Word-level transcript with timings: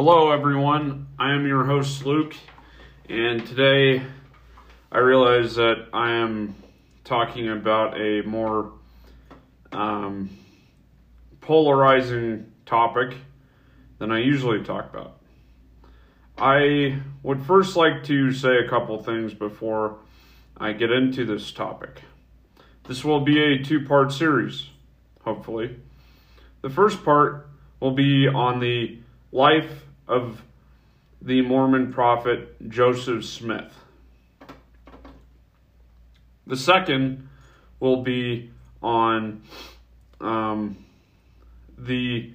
Hello, 0.00 0.30
everyone. 0.30 1.08
I 1.18 1.32
am 1.34 1.44
your 1.44 1.64
host, 1.64 2.06
Luke, 2.06 2.32
and 3.08 3.44
today 3.44 4.00
I 4.92 4.98
realize 4.98 5.56
that 5.56 5.88
I 5.92 6.12
am 6.12 6.54
talking 7.02 7.48
about 7.48 8.00
a 8.00 8.22
more 8.22 8.74
um, 9.72 10.30
polarizing 11.40 12.52
topic 12.64 13.16
than 13.98 14.12
I 14.12 14.20
usually 14.20 14.62
talk 14.62 14.88
about. 14.88 15.18
I 16.38 17.00
would 17.24 17.42
first 17.42 17.74
like 17.74 18.04
to 18.04 18.30
say 18.30 18.58
a 18.64 18.68
couple 18.68 19.02
things 19.02 19.34
before 19.34 19.98
I 20.56 20.74
get 20.74 20.92
into 20.92 21.24
this 21.26 21.50
topic. 21.50 22.02
This 22.84 23.04
will 23.04 23.22
be 23.22 23.42
a 23.42 23.64
two 23.64 23.84
part 23.84 24.12
series, 24.12 24.68
hopefully. 25.24 25.74
The 26.62 26.70
first 26.70 27.04
part 27.04 27.48
will 27.80 27.90
be 27.90 28.28
on 28.28 28.60
the 28.60 29.00
life 29.32 29.86
of 30.08 30.42
the 31.20 31.42
Mormon 31.42 31.92
prophet 31.92 32.68
Joseph 32.68 33.24
Smith. 33.24 33.72
The 36.46 36.56
second 36.56 37.28
will 37.78 38.02
be 38.02 38.50
on 38.82 39.42
um, 40.20 40.76
the 41.76 42.32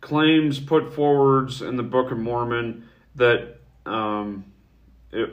claims 0.00 0.60
put 0.60 0.94
forwards 0.94 1.60
in 1.60 1.76
the 1.76 1.82
Book 1.82 2.12
of 2.12 2.18
Mormon 2.18 2.88
that 3.16 3.56
um, 3.84 4.44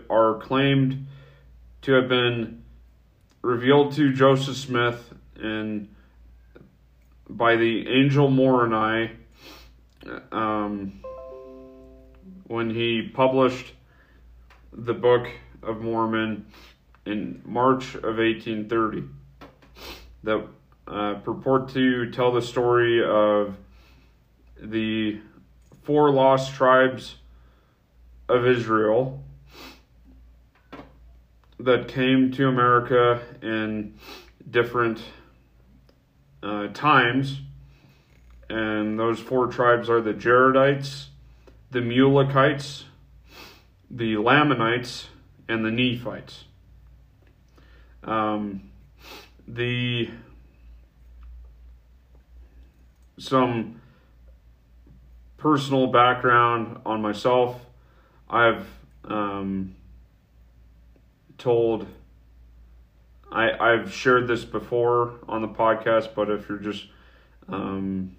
are 0.10 0.40
claimed 0.40 1.08
to 1.84 1.92
have 1.94 2.10
been 2.10 2.64
revealed 3.42 3.94
to 3.94 4.12
Joseph 4.12 4.56
Smith 4.56 5.14
and 5.40 5.88
by 7.30 7.56
the 7.56 7.88
angel 7.88 8.30
Moroni 8.30 9.12
um, 10.32 11.05
when 12.48 12.70
he 12.70 13.02
published 13.14 13.74
the 14.72 14.94
Book 14.94 15.28
of 15.64 15.82
Mormon 15.82 16.46
in 17.06 17.42
March 17.46 17.96
of 17.96 18.18
1830 18.18 19.04
that 20.24 20.46
uh, 20.88 21.16
purport 21.16 21.70
to 21.70 22.12
tell 22.12 22.32
the 22.32 22.42
story 22.42 23.04
of 23.04 23.56
the 24.62 25.20
four 25.84 26.12
lost 26.12 26.54
tribes 26.54 27.16
of 28.28 28.46
Israel 28.46 29.24
that 31.60 31.88
came 31.88 32.32
to 32.32 32.48
America 32.48 33.22
in 33.42 33.98
different 34.50 35.02
uh, 36.44 36.68
times. 36.68 37.40
And 38.50 39.00
those 39.00 39.20
four 39.20 39.48
tribes 39.48 39.90
are 39.90 40.02
the 40.02 40.14
Jaredites, 40.14 41.08
the 41.76 41.82
Mulekites, 41.82 42.86
the 43.92 44.16
Lamanites, 44.16 45.10
and 45.50 45.66
the 45.66 45.70
Nephites. 45.70 46.46
Um, 48.02 48.72
the 49.46 50.10
some 53.18 53.82
personal 55.36 55.88
background 55.88 56.80
on 56.86 57.02
myself. 57.02 57.60
I've 58.30 58.66
um, 59.04 59.76
told 61.38 61.86
I 63.30 63.52
I've 63.52 63.92
shared 63.92 64.30
this 64.30 64.46
before 64.46 65.16
on 65.28 65.42
the 65.42 65.50
podcast, 65.50 66.16
but 66.16 66.30
if 66.30 66.48
you're 66.48 66.58
just 66.58 66.86
um, 67.50 68.16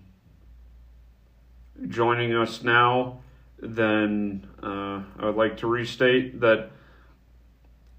joining 1.89 2.35
us 2.35 2.63
now, 2.63 3.21
then 3.59 4.47
uh, 4.63 5.03
I 5.19 5.27
would 5.27 5.37
like 5.37 5.59
to 5.59 5.67
restate 5.67 6.41
that 6.41 6.71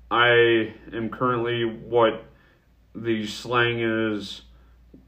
I 0.09 0.73
am 0.93 1.09
currently 1.09 1.65
what 1.65 2.23
the 2.95 3.27
slang 3.27 3.79
is 3.79 4.41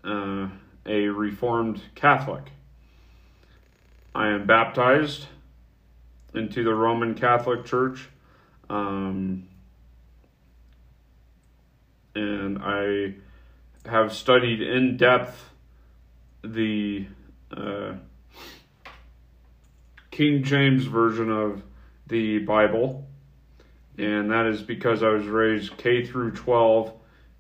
uh, 0.04 0.50
a 0.86 1.08
Reformed 1.08 1.82
Catholic. 1.96 2.52
I 4.14 4.30
am 4.30 4.46
baptized 4.46 5.28
into 6.34 6.64
the 6.64 6.74
Roman 6.74 7.16
Catholic 7.16 7.66
Church. 7.66 8.10
Um, 8.70 9.48
and 12.16 12.60
I 12.62 13.16
have 13.88 14.14
studied 14.14 14.62
in 14.62 14.98
depth 14.98 15.52
the 16.44 17.08
uh, 17.52 17.94
King 20.20 20.44
James 20.44 20.84
Version 20.84 21.32
of 21.32 21.64
the 22.08 22.40
Bible, 22.40 23.08
and 23.98 24.30
that 24.30 24.48
is 24.48 24.62
because 24.62 25.02
I 25.02 25.08
was 25.12 25.26
raised 25.26 25.78
K 25.78 26.06
through 26.06 26.32
12 26.32 26.92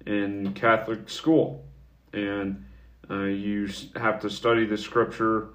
in 0.05 0.53
Catholic 0.53 1.09
school. 1.09 1.65
And 2.13 2.63
uh, 3.11 3.23
you 3.23 3.69
have 3.97 4.21
to 4.21 4.29
study 4.29 4.65
the 4.65 4.77
scripture, 4.77 5.49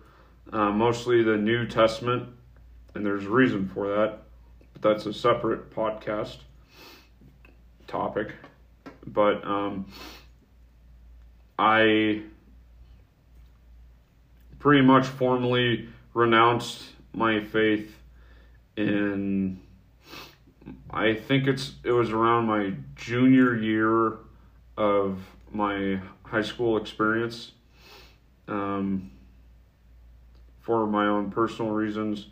uh, 0.52 0.68
mostly 0.68 1.22
the 1.22 1.38
New 1.38 1.66
Testament, 1.66 2.28
and 2.94 3.06
there's 3.06 3.24
a 3.24 3.30
reason 3.30 3.70
for 3.70 3.88
that, 3.88 4.18
but 4.74 4.82
that's 4.82 5.06
a 5.06 5.14
separate 5.14 5.74
podcast 5.74 6.40
topic. 7.86 8.32
But 9.06 9.42
um, 9.46 9.86
I 11.58 12.20
pretty 14.58 14.82
much 14.84 15.06
formally 15.06 15.88
renounced 16.12 16.82
my 17.14 17.40
faith 17.40 17.96
in 18.76 19.60
I 20.90 21.14
think 21.14 21.46
it's 21.46 21.72
it 21.84 21.92
was 21.92 22.10
around 22.10 22.46
my 22.46 22.74
junior 22.96 23.54
year 23.54 24.18
of 24.76 25.18
my 25.52 26.00
high 26.24 26.42
school 26.42 26.76
experience. 26.76 27.52
Um, 28.48 29.10
for 30.64 30.86
my 30.86 31.06
own 31.06 31.30
personal 31.30 31.72
reasons. 31.72 32.28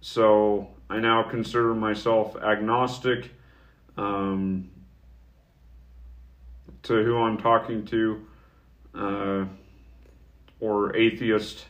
So 0.00 0.68
I 0.88 1.00
now 1.00 1.24
consider 1.24 1.74
myself 1.74 2.36
agnostic 2.36 3.32
um, 3.96 4.70
to 6.84 7.02
who 7.02 7.18
I'm 7.18 7.36
talking 7.38 7.84
to, 7.86 8.26
uh, 8.94 9.44
or 10.60 10.96
atheist. 10.96 11.66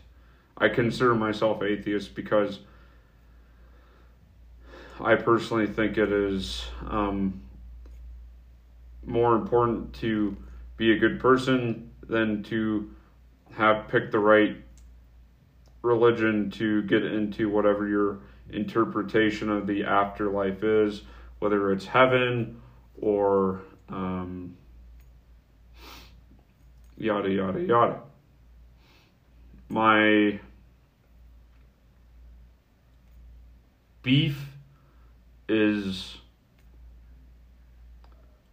I 0.63 0.69
consider 0.69 1.17
myself 1.17 1.61
atheist 1.61 2.15
because 2.15 2.61
I 5.01 5.17
personally 5.17 5.67
think 5.67 5.99
it 5.99 6.13
is 6.13 6.65
um, 6.89 7.43
more 9.05 9.35
important 9.35 9.93
to 9.95 10.37
be 10.77 10.93
a 10.93 10.99
good 10.99 11.19
person 11.19 11.91
than 12.09 12.45
to 12.45 12.89
have 13.57 13.89
picked 13.89 14.13
the 14.13 14.21
right 14.21 14.57
religion 15.83 16.49
to 16.53 16.83
get 16.83 17.05
into 17.05 17.49
whatever 17.49 17.89
your 17.89 18.21
interpretation 18.51 19.51
of 19.51 19.67
the 19.67 19.83
afterlife 19.83 20.63
is, 20.63 21.03
whether 21.41 21.73
it's 21.73 21.87
heaven 21.87 22.63
or 23.01 23.63
um, 23.89 24.57
yada 26.97 27.29
yada 27.29 27.61
yada. 27.61 27.99
My 29.69 30.39
beef 34.03 34.47
is 35.49 36.17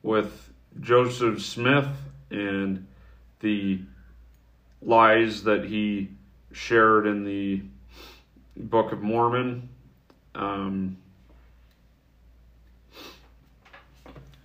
with 0.03 0.49
Joseph 0.79 1.41
Smith 1.41 1.89
and 2.29 2.87
the 3.39 3.79
lies 4.81 5.43
that 5.43 5.65
he 5.65 6.09
shared 6.51 7.05
in 7.05 7.23
the 7.23 7.61
Book 8.55 8.91
of 8.91 9.01
Mormon. 9.01 9.69
Um, 10.35 10.97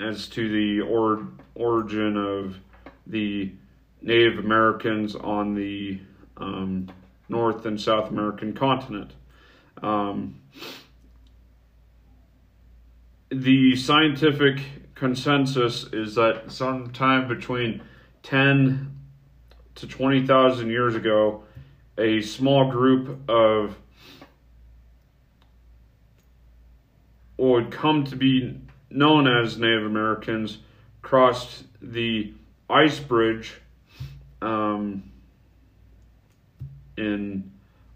as 0.01 0.27
to 0.29 0.49
the 0.49 0.81
or, 0.81 1.27
origin 1.55 2.17
of 2.17 2.57
the 3.07 3.53
Native 4.03 4.39
Americans 4.39 5.15
on 5.15 5.55
the 5.55 6.01
um, 6.37 6.89
North 7.29 7.65
and 7.67 7.81
South 7.81 8.11
American 8.11 8.53
continent. 8.53 9.13
Um, 9.83 10.41
the 13.41 13.75
scientific 13.75 14.61
consensus 14.95 15.85
is 15.93 16.15
that 16.15 16.53
sometime 16.53 17.27
between 17.27 17.83
10 18.23 18.97
to 19.75 19.87
20,000 19.89 20.71
years 20.71 20.95
ago, 20.95 21.43
a 21.99 22.21
small 22.21 22.71
group 22.71 23.29
of 23.29 23.77
would 27.37 27.73
come 27.73 28.05
to 28.05 28.15
be 28.15 28.57
known 28.89 29.27
as 29.27 29.59
Native 29.59 29.85
Americans 29.85 30.59
crossed 31.03 31.65
the 31.83 32.33
ice 32.71 33.01
bridge 33.01 33.55
um, 34.41 35.03
in 36.97 37.51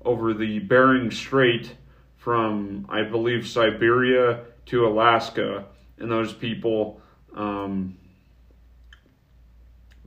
over 0.04 0.34
the 0.34 0.58
Bering 0.58 1.12
Strait 1.12 1.76
from, 2.16 2.86
I 2.90 3.02
believe, 3.02 3.46
Siberia 3.46 4.40
to 4.68 4.86
Alaska, 4.86 5.64
and 5.98 6.10
those 6.10 6.32
people 6.32 7.00
um, 7.34 7.96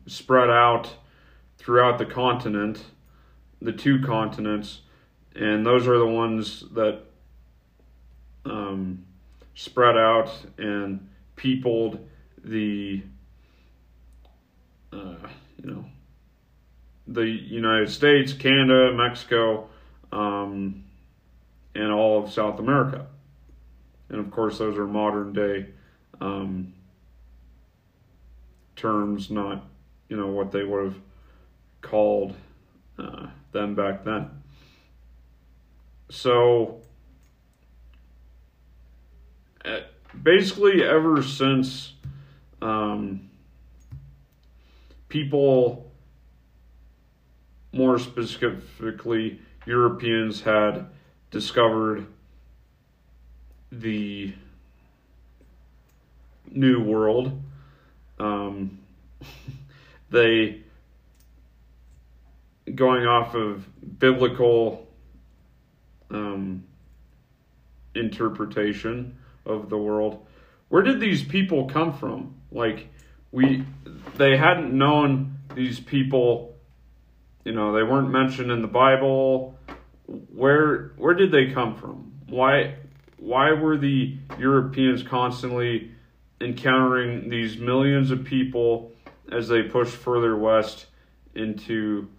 spread 0.06 0.50
out 0.50 0.96
throughout 1.58 1.98
the 1.98 2.06
continent, 2.06 2.84
the 3.62 3.72
two 3.72 4.00
continents, 4.02 4.81
and 5.36 5.66
those 5.66 5.88
are 5.88 5.98
the 5.98 6.08
ones 6.08 6.63
that 6.74 7.02
um, 8.46 9.04
spread 9.56 9.98
out 9.98 10.31
and 10.58 11.10
peopled 11.36 12.08
the, 12.44 13.02
uh, 14.94 15.16
you 15.63 15.72
know, 15.72 15.86
the 17.08 17.25
United 17.25 17.90
States, 17.90 18.31
Canada, 18.34 18.94
Mexico, 18.94 19.69
um, 20.12 20.84
and 21.74 21.92
all 21.92 22.24
of 22.24 22.31
South 22.31 22.60
America. 22.60 23.08
And 24.12 24.19
of 24.19 24.30
course, 24.30 24.58
those 24.58 24.78
are 24.78 24.86
modern 24.86 25.31
day 25.31 25.68
um, 26.19 26.74
terms, 28.75 29.31
not 29.31 29.66
you 30.10 30.18
know 30.18 30.28
what 30.28 30.52
they 30.52 30.63
would 30.63 30.84
have 30.84 30.98
called 31.81 32.36
uh, 33.00 33.28
them 33.54 33.74
back 33.74 34.04
then. 34.04 34.30
So, 36.10 36.81
uh, 39.63 39.80
basically, 40.22 40.84
ever 40.84 41.24
since 41.24 41.94
um, 42.62 43.30
people, 45.08 45.90
more 47.72 47.98
specifically 47.98 49.40
Europeans, 49.66 50.42
had 50.42 50.88
discovered 51.31 52.08
the 53.71 54.33
New 56.50 56.83
World. 56.83 57.41
Um, 58.19 58.79
they, 60.09 60.62
going 62.75 63.06
off 63.06 63.35
of 63.35 63.68
biblical 64.00 64.88
um, 66.09 66.63
interpretation 67.95 69.18
of 69.45 69.69
the 69.69 69.77
world, 69.77 70.25
where 70.69 70.83
did 70.83 71.00
these 71.00 71.24
people 71.24 71.67
come 71.67 71.94
from? 71.94 72.35
Like, 72.51 72.88
we, 73.31 73.65
they 74.17 74.38
hadn't 74.38 74.74
known 74.74 75.38
these 75.56 75.79
people, 75.79 76.56
you 77.44 77.53
know, 77.53 77.74
they 77.74 77.83
weren't 77.83 78.09
mentioned 78.09 78.51
in 78.51 78.62
the 78.62 78.67
Bible. 78.67 79.57
Where, 80.06 80.94
where 80.97 81.13
did 81.13 81.31
they 81.31 81.51
come 81.53 81.75
from? 81.75 82.13
Why, 82.27 82.75
why 83.21 83.51
were 83.51 83.77
the 83.77 84.18
Europeans 84.39 85.03
constantly 85.03 85.91
encountering 86.41 87.29
these 87.29 87.56
millions 87.56 88.09
of 88.09 88.25
people 88.25 88.91
as 89.31 89.47
they 89.47 89.62
pushed 89.62 89.95
further 89.95 90.35
west 90.35 90.88
into, 91.35 92.09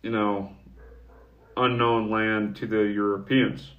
you 0.00 0.10
know, 0.10 0.52
unknown 1.56 2.10
land 2.12 2.54
to 2.54 2.68
the 2.68 2.76
Europeans? 2.76 3.72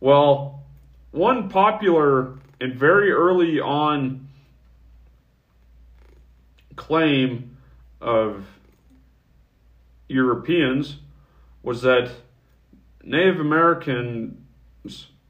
Well, 0.00 0.64
one 1.12 1.50
popular 1.50 2.36
and 2.60 2.74
very 2.74 3.12
early 3.12 3.60
on 3.60 4.26
claim 6.74 7.56
of 8.00 8.44
Europeans 10.08 10.96
was 11.62 11.82
that 11.82 12.10
Native 13.04 13.38
American 13.38 14.45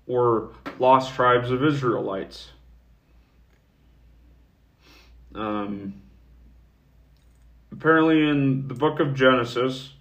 were 0.07 0.51
lost 0.79 1.15
tribes 1.15 1.51
of 1.51 1.65
Israelites. 1.65 2.51
Um, 5.35 6.01
apparently, 7.73 8.29
in 8.29 8.69
the 8.69 8.75
book 8.75 9.01
of 9.01 9.15
Genesis, 9.15 9.93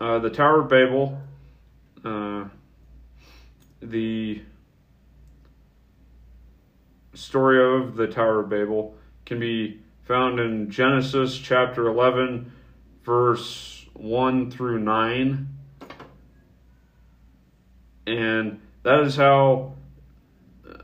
uh, 0.00 0.18
the 0.18 0.30
Tower 0.30 0.62
of 0.62 0.68
Babel, 0.68 1.20
uh, 2.04 2.44
the 3.82 4.42
story 7.14 7.62
of 7.62 7.96
the 7.96 8.06
Tower 8.06 8.40
of 8.40 8.48
Babel 8.48 8.94
can 9.26 9.38
be 9.38 9.80
found 10.04 10.40
in 10.40 10.70
Genesis 10.70 11.36
chapter 11.36 11.86
11, 11.86 12.50
verse 13.04 13.86
1 13.92 14.50
through 14.50 14.78
9 14.78 15.48
and 18.10 18.60
that 18.82 19.00
is 19.00 19.16
how 19.16 19.74
uh, 20.68 20.74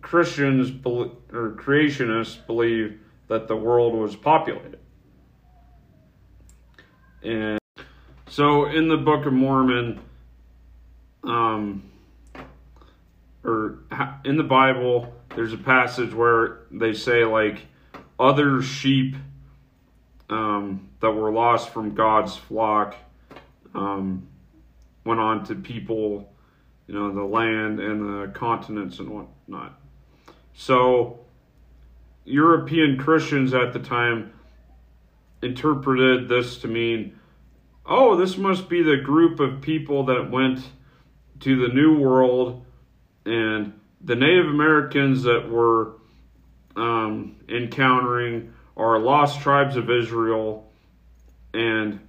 Christians 0.00 0.70
or 0.84 1.50
creationists 1.52 2.44
believe 2.46 2.98
that 3.28 3.48
the 3.48 3.56
world 3.56 3.94
was 3.94 4.16
populated. 4.16 4.78
And 7.22 7.58
so 8.28 8.66
in 8.66 8.88
the 8.88 8.96
Book 8.96 9.26
of 9.26 9.32
Mormon, 9.32 10.00
um, 11.24 11.90
or 13.44 13.78
in 14.24 14.36
the 14.36 14.44
Bible, 14.44 15.12
there's 15.34 15.52
a 15.52 15.58
passage 15.58 16.12
where 16.12 16.60
they 16.70 16.92
say, 16.92 17.24
like, 17.24 17.66
other 18.18 18.62
sheep 18.62 19.14
um, 20.30 20.88
that 21.00 21.10
were 21.10 21.30
lost 21.30 21.70
from 21.70 21.94
God's 21.94 22.36
flock 22.36 22.96
um, 23.74 24.26
went 25.06 25.20
on 25.20 25.44
to 25.46 25.54
people, 25.54 26.32
you 26.86 26.94
know, 26.94 27.12
the 27.14 27.22
land 27.22 27.80
and 27.80 28.02
the 28.02 28.32
continents 28.32 28.98
and 28.98 29.08
whatnot. 29.08 29.80
So, 30.54 31.20
European 32.24 32.98
Christians 32.98 33.54
at 33.54 33.72
the 33.72 33.78
time 33.78 34.32
interpreted 35.42 36.28
this 36.28 36.58
to 36.58 36.68
mean, 36.68 37.18
oh, 37.86 38.16
this 38.16 38.36
must 38.36 38.68
be 38.68 38.82
the 38.82 38.96
group 38.96 39.38
of 39.38 39.60
people 39.60 40.06
that 40.06 40.30
went 40.30 40.60
to 41.40 41.68
the 41.68 41.72
New 41.72 41.98
World 41.98 42.64
and 43.24 43.72
the 44.00 44.16
Native 44.16 44.46
Americans 44.46 45.22
that 45.22 45.48
were 45.48 45.92
um, 46.76 47.36
encountering 47.48 48.52
are 48.76 48.98
lost 48.98 49.40
tribes 49.40 49.76
of 49.76 49.90
Israel 49.90 50.70
and 51.54 52.00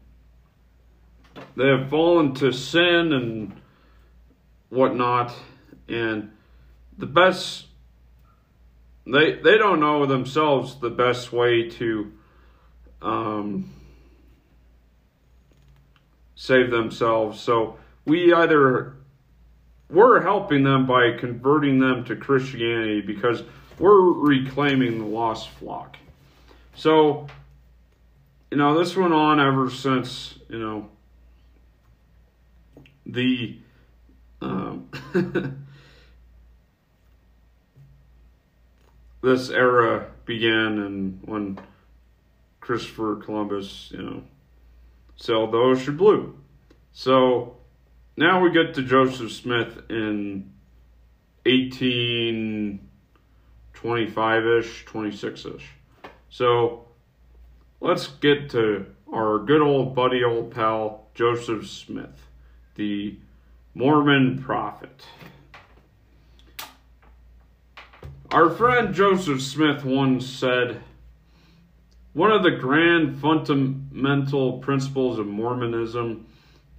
they 1.56 1.68
have 1.68 1.90
fallen 1.90 2.34
to 2.36 2.52
sin 2.52 3.14
and 3.14 3.62
whatnot, 4.70 5.34
and 5.88 6.32
the 6.98 7.06
best 7.06 7.66
they 9.06 9.34
they 9.34 9.58
don't 9.58 9.80
know 9.80 10.06
themselves 10.06 10.80
the 10.80 10.90
best 10.90 11.32
way 11.32 11.70
to 11.70 12.12
um, 13.02 13.72
save 16.36 16.72
themselves. 16.72 17.40
So 17.40 17.78
we 18.06 18.34
either 18.34 18.96
we're 19.90 20.22
helping 20.22 20.64
them 20.64 20.86
by 20.86 21.12
converting 21.18 21.80
them 21.80 22.04
to 22.06 22.16
Christianity 22.16 23.02
because 23.02 23.44
we're 23.80 24.12
reclaiming 24.12 25.00
the 25.00 25.06
lost 25.06 25.50
flock. 25.50 25.98
So, 26.76 27.28
you 28.52 28.58
know, 28.58 28.78
this 28.78 28.96
went 28.96 29.14
on 29.14 29.40
ever 29.40 29.70
since, 29.70 30.38
you 30.50 30.60
know, 30.60 30.90
the 33.08 33.58
um, 34.42 34.90
this 39.22 39.50
era 39.50 40.12
began 40.26 40.80
and 40.80 41.22
when 41.26 41.58
Christopher 42.60 43.16
Columbus, 43.16 43.90
you 43.92 44.02
know, 44.02 44.24
sailed 45.16 45.54
the 45.54 45.58
ocean 45.58 45.96
blue. 45.98 46.38
So 46.92 47.56
now 48.18 48.42
we 48.42 48.52
get 48.52 48.74
to 48.76 48.84
Joseph 48.84 49.32
Smith 49.32 49.84
in 49.90 50.52
1825 51.46 54.46
ish, 54.46 54.84
26 54.86 55.46
ish. 55.46 55.70
So 56.30 56.90
let's 57.80 58.08
get 58.08 58.50
to 58.52 58.86
our 59.12 59.40
good 59.40 59.62
old 59.62 59.96
buddy, 59.96 60.24
old 60.26 60.52
pal, 60.52 61.08
Joseph 61.16 61.68
Smith 61.68 62.27
the 62.78 63.18
Mormon 63.74 64.42
prophet. 64.42 65.04
Our 68.32 68.50
friend 68.52 68.94
Joseph 68.94 69.42
Smith 69.42 69.84
once 69.84 70.28
said, 70.28 70.82
One 72.14 72.32
of 72.32 72.44
the 72.44 72.52
grand 72.52 73.20
fundamental 73.20 74.60
principles 74.60 75.18
of 75.18 75.26
Mormonism 75.28 76.28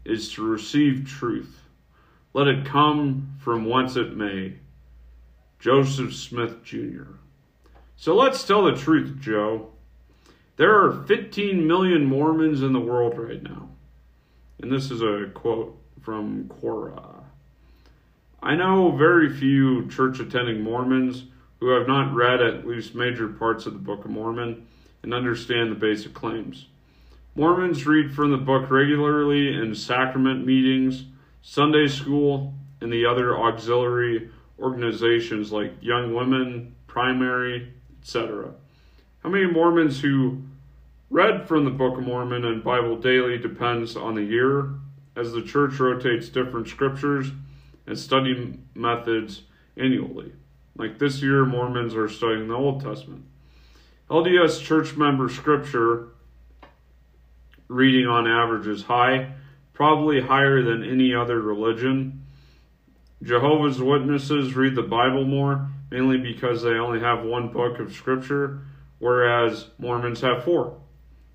is 0.04 0.32
to 0.34 0.42
receive 0.42 1.06
truth. 1.06 1.62
Let 2.32 2.46
it 2.46 2.64
come 2.64 3.36
from 3.40 3.68
whence 3.68 3.96
it 3.96 4.16
may. 4.16 4.54
Joseph 5.58 6.14
Smith 6.14 6.62
Jr. 6.62 7.14
So 7.96 8.14
let's 8.14 8.44
tell 8.44 8.64
the 8.64 8.76
truth, 8.76 9.18
Joe. 9.20 9.70
There 10.56 10.84
are 10.84 11.04
15 11.04 11.66
million 11.66 12.04
Mormons 12.04 12.62
in 12.62 12.72
the 12.72 12.80
world 12.80 13.18
right 13.18 13.42
now. 13.42 13.70
And 14.60 14.70
this 14.70 14.90
is 14.90 15.02
a 15.02 15.30
quote 15.34 15.77
from 16.02 16.44
Quora. 16.44 17.24
I 18.42 18.54
know 18.54 18.92
very 18.92 19.32
few 19.32 19.88
church 19.88 20.20
attending 20.20 20.62
Mormons 20.62 21.24
who 21.60 21.68
have 21.70 21.88
not 21.88 22.14
read 22.14 22.40
at 22.40 22.66
least 22.66 22.94
major 22.94 23.28
parts 23.28 23.66
of 23.66 23.72
the 23.72 23.78
Book 23.78 24.04
of 24.04 24.10
Mormon 24.10 24.66
and 25.02 25.12
understand 25.12 25.70
the 25.70 25.76
basic 25.76 26.14
claims. 26.14 26.66
Mormons 27.34 27.86
read 27.86 28.12
from 28.12 28.30
the 28.30 28.36
book 28.36 28.70
regularly 28.70 29.54
in 29.54 29.74
sacrament 29.74 30.44
meetings, 30.44 31.04
Sunday 31.42 31.86
school, 31.86 32.54
and 32.80 32.92
the 32.92 33.06
other 33.06 33.38
auxiliary 33.38 34.30
organizations 34.58 35.52
like 35.52 35.72
Young 35.80 36.14
Women, 36.14 36.74
Primary, 36.86 37.72
etc. 38.00 38.52
How 39.22 39.30
many 39.30 39.46
Mormons 39.46 40.00
who 40.00 40.42
read 41.10 41.46
from 41.46 41.64
the 41.64 41.70
Book 41.70 41.98
of 41.98 42.04
Mormon 42.04 42.44
and 42.44 42.62
Bible 42.62 42.96
daily 42.96 43.38
depends 43.38 43.96
on 43.96 44.14
the 44.14 44.22
year, 44.22 44.70
as 45.18 45.32
the 45.32 45.42
church 45.42 45.80
rotates 45.80 46.28
different 46.28 46.68
scriptures 46.68 47.32
and 47.86 47.98
study 47.98 48.58
methods 48.74 49.42
annually. 49.76 50.32
Like 50.76 50.98
this 50.98 51.20
year, 51.20 51.44
Mormons 51.44 51.96
are 51.96 52.08
studying 52.08 52.46
the 52.46 52.54
Old 52.54 52.82
Testament. 52.82 53.24
LDS 54.08 54.62
church 54.62 54.96
member 54.96 55.28
scripture 55.28 56.10
reading 57.66 58.06
on 58.06 58.28
average 58.28 58.68
is 58.68 58.84
high, 58.84 59.32
probably 59.74 60.20
higher 60.20 60.62
than 60.62 60.84
any 60.84 61.14
other 61.14 61.40
religion. 61.40 62.24
Jehovah's 63.22 63.82
Witnesses 63.82 64.54
read 64.54 64.76
the 64.76 64.82
Bible 64.82 65.24
more, 65.24 65.68
mainly 65.90 66.18
because 66.18 66.62
they 66.62 66.70
only 66.70 67.00
have 67.00 67.24
one 67.24 67.52
book 67.52 67.80
of 67.80 67.92
scripture, 67.92 68.60
whereas 69.00 69.66
Mormons 69.78 70.20
have 70.20 70.44
four. 70.44 70.78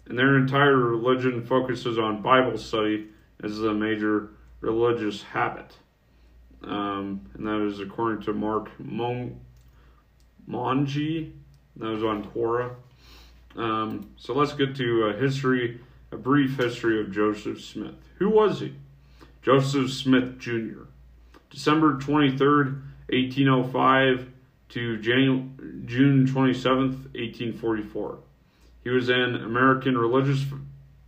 And 0.05 0.17
their 0.17 0.37
entire 0.37 0.77
religion 0.77 1.45
focuses 1.45 1.99
on 1.99 2.21
Bible 2.21 2.57
study 2.57 3.09
as 3.41 3.59
a 3.59 3.73
major 3.73 4.29
religious 4.61 5.23
habit. 5.23 5.73
Um, 6.63 7.29
and 7.33 7.45
that 7.47 7.65
is 7.67 7.79
according 7.79 8.23
to 8.23 8.33
Mark 8.33 8.69
Mon- 8.79 9.39
Monge. 10.47 11.31
That 11.75 11.89
was 11.89 12.03
on 12.03 12.23
Quora. 12.25 12.75
Um, 13.55 14.11
so 14.17 14.33
let's 14.33 14.53
get 14.53 14.75
to 14.77 15.05
a 15.05 15.13
history, 15.13 15.79
a 16.11 16.17
brief 16.17 16.57
history 16.57 16.99
of 17.01 17.11
Joseph 17.11 17.61
Smith. 17.61 17.95
Who 18.19 18.29
was 18.29 18.59
he? 18.59 18.73
Joseph 19.41 19.91
Smith 19.91 20.39
Jr. 20.39 20.83
December 21.49 21.97
23rd, 21.97 22.81
1805 23.09 24.29
to 24.69 24.97
June 24.97 26.25
27th, 26.27 27.13
1844. 27.13 28.17
He 28.83 28.89
was 28.89 29.09
an 29.09 29.35
American 29.35 29.97
religious 29.97 30.45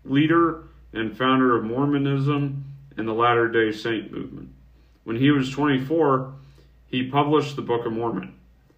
leader 0.03 0.64
and 0.95 1.17
founder 1.17 1.55
of 1.55 1.63
Mormonism 1.63 2.63
and 2.97 3.07
the 3.07 3.13
Latter 3.13 3.47
day 3.49 3.71
Saint 3.71 4.11
movement. 4.11 4.49
When 5.03 5.17
he 5.17 5.31
was 5.31 5.51
24, 5.51 6.33
he 6.87 7.09
published 7.09 7.55
the 7.55 7.61
Book 7.61 7.85
of 7.85 7.93
Mormon. 7.93 8.33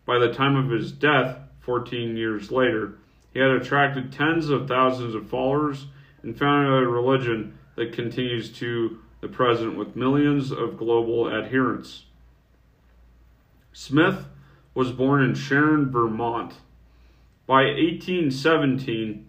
By 0.06 0.20
the 0.20 0.34
time 0.34 0.56
of 0.56 0.70
his 0.70 0.92
death, 0.92 1.38
14 1.62 2.18
years 2.18 2.52
later, 2.52 2.96
he 3.34 3.40
had 3.40 3.52
attracted 3.52 4.12
tens 4.12 4.50
of 4.50 4.68
thousands 4.68 5.14
of 5.14 5.30
followers 5.30 5.86
and 6.24 6.38
founded 6.38 6.84
a 6.84 6.88
religion 6.88 7.58
that 7.76 7.94
continues 7.94 8.52
to 8.54 9.00
the 9.22 9.28
present 9.28 9.78
with 9.78 9.96
millions 9.96 10.52
of 10.52 10.78
global 10.78 11.32
adherents. 11.32 12.06
Smith 13.74 14.26
was 14.74 14.92
born 14.92 15.24
in 15.24 15.36
Sharon, 15.36 15.92
Vermont. 15.92 16.54
By 17.46 17.66
1817, 17.66 19.27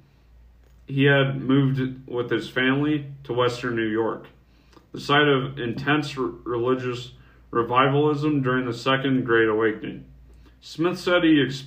he 0.88 1.04
had 1.04 1.40
moved 1.40 2.08
with 2.08 2.30
his 2.30 2.48
family 2.48 3.06
to 3.24 3.34
western 3.34 3.76
New 3.76 3.86
York, 3.86 4.26
the 4.92 5.00
site 5.00 5.28
of 5.28 5.58
intense 5.58 6.16
religious 6.16 7.12
revivalism 7.50 8.42
during 8.42 8.64
the 8.64 8.72
Second 8.72 9.24
Great 9.24 9.48
Awakening. 9.48 10.06
Smith 10.60 10.98
said 10.98 11.22
he 11.22 11.42
ex- 11.44 11.64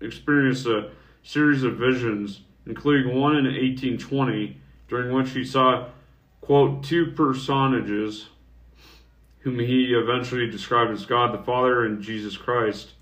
experienced 0.00 0.66
a 0.66 0.90
series 1.22 1.62
of 1.62 1.76
visions, 1.76 2.40
including 2.66 3.14
one 3.14 3.36
in 3.36 3.44
1820, 3.44 4.56
during 4.88 5.12
which 5.12 5.30
he 5.30 5.44
saw, 5.44 5.86
quote, 6.40 6.82
two 6.82 7.12
personages 7.12 8.28
whom 9.40 9.58
he 9.58 9.92
eventually 9.92 10.50
described 10.50 10.92
as 10.92 11.04
God 11.04 11.34
the 11.34 11.44
Father 11.44 11.84
and 11.84 12.02
Jesus 12.02 12.36
Christ, 12.36 12.92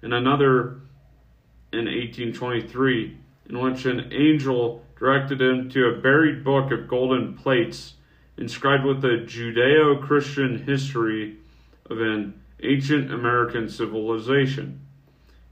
and 0.00 0.14
another 0.14 0.80
in 1.72 1.84
1823, 1.84 3.16
in 3.50 3.58
which 3.58 3.84
an 3.84 4.10
angel 4.12 4.84
directed 4.98 5.40
him 5.40 5.70
to 5.70 5.86
a 5.86 6.00
buried 6.00 6.44
book 6.44 6.72
of 6.72 6.88
golden 6.88 7.34
plates 7.34 7.94
inscribed 8.36 8.84
with 8.84 9.00
the 9.00 9.24
Judeo 9.26 10.00
Christian 10.02 10.64
history 10.64 11.36
of 11.88 12.00
an 12.00 12.40
ancient 12.62 13.12
American 13.12 13.68
civilization. 13.68 14.80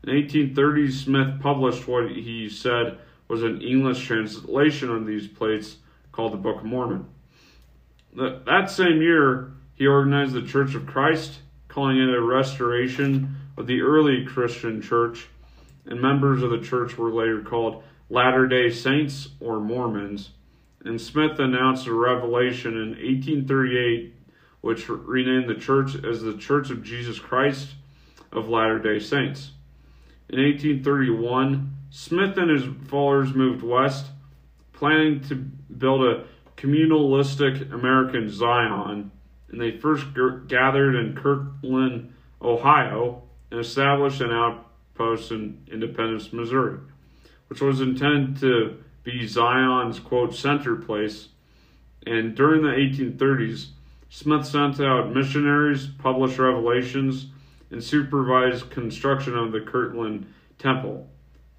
In 0.03 0.15
1830, 0.15 0.91
Smith 0.91 1.41
published 1.41 1.88
what 1.88 2.11
he 2.11 2.49
said 2.49 2.99
was 3.29 3.43
an 3.43 3.61
English 3.61 4.05
translation 4.05 4.91
of 4.91 5.07
these 5.07 5.26
plates 5.26 5.76
called 6.12 6.33
the 6.33 6.38
Book 6.38 6.59
of 6.59 6.65
Mormon. 6.65 7.07
That 8.15 8.71
same 8.71 9.03
year, 9.03 9.53
he 9.75 9.87
organized 9.87 10.33
the 10.33 10.47
Church 10.47 10.75
of 10.75 10.87
Christ, 10.87 11.41
calling 11.69 11.99
it 11.99 12.15
a 12.15 12.21
restoration 12.21 13.37
of 13.57 13.67
the 13.67 13.81
early 13.83 14.25
Christian 14.25 14.81
church, 14.81 15.26
and 15.87 16.00
members 16.00 16.43
of 16.43 16.50
the 16.50 16.61
church 16.61 16.97
were 16.97 17.12
later 17.12 17.43
called 17.43 17.83
Latter 18.09 18.47
day 18.47 18.71
Saints 18.71 19.29
or 19.41 19.61
Mormons. 19.61 20.31
And 20.85 21.01
Smith 21.01 21.39
announced 21.39 21.87
a 21.87 21.95
revelation 21.95 22.75
in 22.75 22.91
1838 22.91 24.15
which 24.61 24.89
renamed 24.89 25.49
the 25.49 25.55
church 25.55 25.95
as 26.05 26.23
the 26.23 26.37
Church 26.37 26.71
of 26.71 26.83
Jesus 26.83 27.19
Christ 27.19 27.69
of 28.33 28.49
Latter 28.49 28.79
day 28.79 28.99
Saints. 28.99 29.53
In 30.29 30.41
1831, 30.41 31.73
Smith 31.91 32.37
and 32.37 32.51
his 32.51 32.65
followers 32.89 33.33
moved 33.33 33.63
west, 33.63 34.07
planning 34.73 35.21
to 35.29 35.37
build 35.37 36.05
a 36.05 36.25
communalistic 36.57 37.73
American 37.73 38.29
Zion, 38.29 39.11
and 39.49 39.61
they 39.61 39.71
first 39.71 40.07
gathered 40.49 40.97
in 40.97 41.15
Kirtland, 41.15 42.13
Ohio, 42.43 43.23
and 43.51 43.61
established 43.61 44.21
an 44.21 44.33
outpost 44.33 45.31
in 45.31 45.63
Independence, 45.71 46.33
Missouri, 46.33 46.81
which 47.49 47.61
was 47.61 47.81
intended 47.81 48.41
to 48.41 48.83
be 49.03 49.26
Zion's 49.26 50.00
quote 50.00 50.35
center 50.35 50.76
place. 50.76 51.29
And 52.07 52.35
during 52.35 52.62
the 52.62 52.69
1830s, 52.69 53.69
Smith 54.09 54.47
sent 54.47 54.81
out 54.81 55.15
missionaries, 55.15 55.87
published 55.87 56.38
revelations, 56.38 57.26
and 57.71 57.83
supervised 57.83 58.71
construction 58.71 59.37
of 59.37 59.53
the 59.53 59.61
Kirtland 59.61 60.26
Temple. 60.59 61.09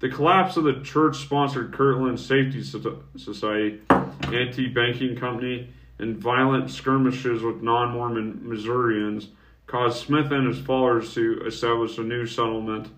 The 0.00 0.08
collapse 0.08 0.56
of 0.56 0.64
the 0.64 0.80
church 0.80 1.16
sponsored 1.18 1.72
Kirtland 1.72 2.20
Safety 2.20 2.62
Society, 2.62 3.80
anti 3.90 4.68
banking 4.68 5.16
company, 5.16 5.68
and 5.98 6.16
violent 6.16 6.70
skirmishes 6.70 7.42
with 7.42 7.62
non 7.62 7.92
Mormon 7.92 8.40
Missourians 8.48 9.28
caused 9.66 10.04
Smith 10.04 10.30
and 10.30 10.46
his 10.46 10.58
followers 10.64 11.12
to 11.14 11.42
establish 11.44 11.98
a 11.98 12.02
new 12.02 12.26
settlement 12.26 12.88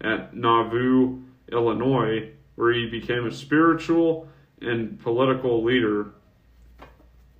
at 0.00 0.34
Nauvoo, 0.34 1.22
Illinois, 1.52 2.30
where 2.54 2.72
he 2.72 2.86
became 2.86 3.26
a 3.26 3.32
spiritual 3.32 4.28
and 4.60 4.98
political 5.00 5.62
leader. 5.62 6.12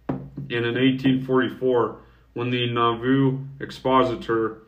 And 0.08 0.64
in 0.64 0.74
1844, 0.74 1.98
when 2.34 2.50
the 2.50 2.70
Nauvoo 2.70 3.38
expositor 3.60 4.58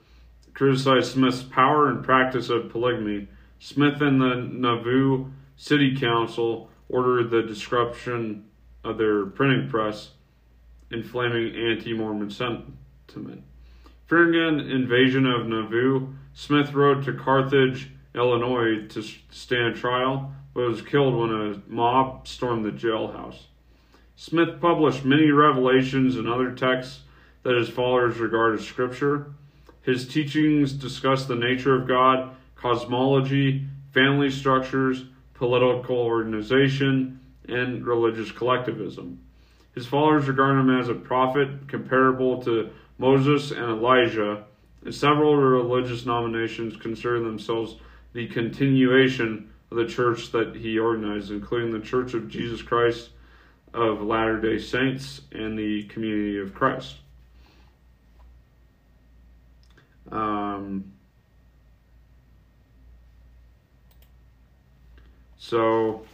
criticized 0.54 1.12
Smith's 1.12 1.42
power 1.42 1.88
and 1.88 2.02
practice 2.02 2.48
of 2.48 2.70
polygamy, 2.70 3.28
Smith 3.60 4.00
and 4.00 4.20
the 4.20 4.34
Nauvoo 4.36 5.26
City 5.56 5.96
Council 5.96 6.70
ordered 6.88 7.30
the 7.30 7.42
disruption 7.42 8.46
of 8.84 8.98
their 8.98 9.26
printing 9.26 9.68
press, 9.68 10.12
inflaming 10.90 11.54
anti 11.54 11.92
Mormon 11.92 12.30
sentiment. 12.30 13.42
Fearing 14.06 14.34
an 14.34 14.70
invasion 14.70 15.26
of 15.26 15.46
Nauvoo, 15.46 16.08
Smith 16.32 16.72
rode 16.72 17.04
to 17.04 17.12
Carthage, 17.12 17.90
Illinois 18.18 18.86
to 18.88 19.02
stand 19.30 19.76
trial, 19.76 20.32
but 20.52 20.68
was 20.68 20.82
killed 20.82 21.14
when 21.14 21.30
a 21.30 21.62
mob 21.66 22.26
stormed 22.26 22.64
the 22.64 22.70
jailhouse. 22.70 23.44
Smith 24.16 24.60
published 24.60 25.04
many 25.04 25.30
revelations 25.30 26.16
and 26.16 26.28
other 26.28 26.52
texts 26.52 27.00
that 27.44 27.56
his 27.56 27.68
followers 27.68 28.18
regard 28.18 28.58
as 28.58 28.66
scripture. 28.66 29.32
His 29.82 30.08
teachings 30.08 30.72
discuss 30.72 31.24
the 31.24 31.36
nature 31.36 31.74
of 31.74 31.86
God, 31.86 32.34
cosmology, 32.56 33.66
family 33.92 34.30
structures, 34.30 35.04
political 35.34 35.96
organization, 35.96 37.20
and 37.48 37.86
religious 37.86 38.32
collectivism. 38.32 39.20
His 39.74 39.86
followers 39.86 40.26
regard 40.26 40.58
him 40.58 40.76
as 40.76 40.88
a 40.88 40.94
prophet 40.94 41.68
comparable 41.68 42.42
to 42.42 42.70
Moses 42.98 43.52
and 43.52 43.64
Elijah, 43.64 44.44
and 44.84 44.94
several 44.94 45.36
religious 45.36 46.04
nominations 46.04 46.76
consider 46.76 47.20
themselves 47.20 47.76
the 48.12 48.26
continuation 48.28 49.50
of 49.70 49.76
the 49.76 49.86
church 49.86 50.32
that 50.32 50.56
he 50.56 50.78
organized, 50.78 51.30
including 51.30 51.70
the 51.70 51.84
Church 51.84 52.14
of 52.14 52.28
Jesus 52.28 52.62
Christ 52.62 53.10
of 53.74 54.02
Latter 54.02 54.40
day 54.40 54.58
Saints 54.58 55.22
and 55.32 55.58
the 55.58 55.84
community 55.84 56.38
of 56.38 56.54
Christ. 56.54 56.96
Um, 60.10 60.92
so, 65.36 66.06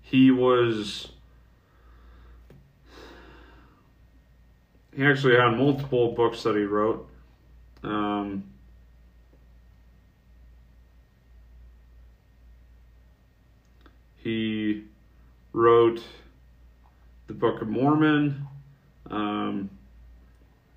he 0.00 0.30
was 0.30 1.08
he 4.96 5.04
actually 5.04 5.36
had 5.36 5.56
multiple 5.56 6.12
books 6.12 6.42
that 6.42 6.56
he 6.56 6.62
wrote 6.62 7.08
um, 7.84 8.44
he 14.16 14.84
wrote 15.52 16.02
the 17.26 17.34
Book 17.34 17.60
of 17.60 17.68
Mormon, 17.68 18.46
um, 19.10 19.70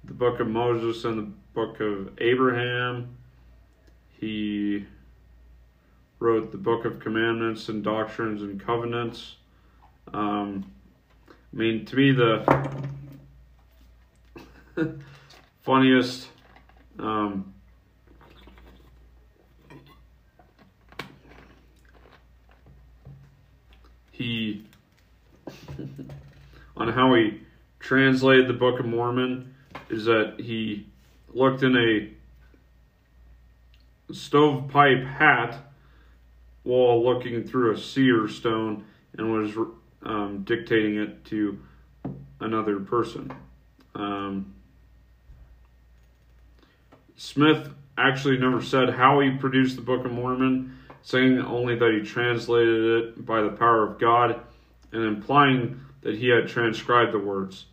the 0.03 0.13
Book 0.13 0.39
of 0.39 0.47
Moses, 0.47 1.05
and 1.05 1.17
the 1.17 1.31
Book 1.53 1.79
of 1.79 2.11
Abraham. 2.19 3.15
He 4.19 4.85
wrote 6.19 6.51
the 6.51 6.57
Book 6.57 6.85
of 6.85 6.99
Commandments 6.99 7.69
and 7.69 7.83
Doctrines 7.83 8.41
and 8.41 8.63
Covenants. 8.63 9.35
Um, 10.13 10.65
I 11.27 11.55
mean, 11.55 11.85
to 11.85 11.95
me, 11.95 12.11
the 12.11 12.43
funniest 15.61 16.27
um, 16.99 17.53
he 24.11 24.65
on 26.77 26.89
how 26.89 27.13
he 27.13 27.41
translated 27.79 28.47
the 28.47 28.53
Book 28.53 28.79
of 28.79 28.85
Mormon 28.85 29.53
is 29.89 30.05
that 30.05 30.39
he 30.39 30.87
looked 31.33 31.63
in 31.63 31.75
a 31.75 32.09
stovepipe 34.13 35.03
hat 35.03 35.57
while 36.63 37.03
looking 37.03 37.43
through 37.43 37.73
a 37.73 37.77
seer 37.77 38.27
stone 38.27 38.85
and 39.17 39.31
was 39.31 39.55
um, 40.03 40.43
dictating 40.43 40.97
it 40.97 41.23
to 41.25 41.59
another 42.39 42.79
person. 42.79 43.31
Um, 43.95 44.53
Smith 47.17 47.69
actually 47.97 48.37
never 48.37 48.61
said 48.61 48.91
how 48.91 49.19
he 49.19 49.31
produced 49.31 49.75
the 49.75 49.81
Book 49.81 50.05
of 50.05 50.11
Mormon, 50.11 50.77
saying 51.01 51.39
only 51.41 51.75
that 51.75 51.91
he 51.91 52.07
translated 52.07 52.85
it 52.85 53.25
by 53.25 53.41
the 53.41 53.49
power 53.49 53.83
of 53.83 53.99
God 53.99 54.39
and 54.91 55.03
implying 55.03 55.81
that 56.01 56.15
he 56.15 56.29
had 56.29 56.47
transcribed 56.47 57.11
the 57.11 57.19
words. 57.19 57.65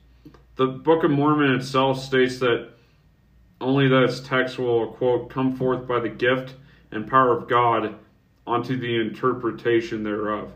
The 0.56 0.66
Book 0.66 1.04
of 1.04 1.10
Mormon 1.10 1.52
itself 1.52 2.02
states 2.02 2.38
that 2.38 2.70
only 3.60 3.86
that 3.86 4.04
its 4.04 4.20
text 4.20 4.58
will, 4.58 4.92
quote, 4.92 5.28
come 5.28 5.54
forth 5.56 5.86
by 5.86 6.00
the 6.00 6.08
gift 6.08 6.54
and 6.90 7.06
power 7.08 7.36
of 7.36 7.46
God 7.46 7.96
onto 8.46 8.78
the 8.78 8.96
interpretation 8.96 10.04
thereof. 10.04 10.52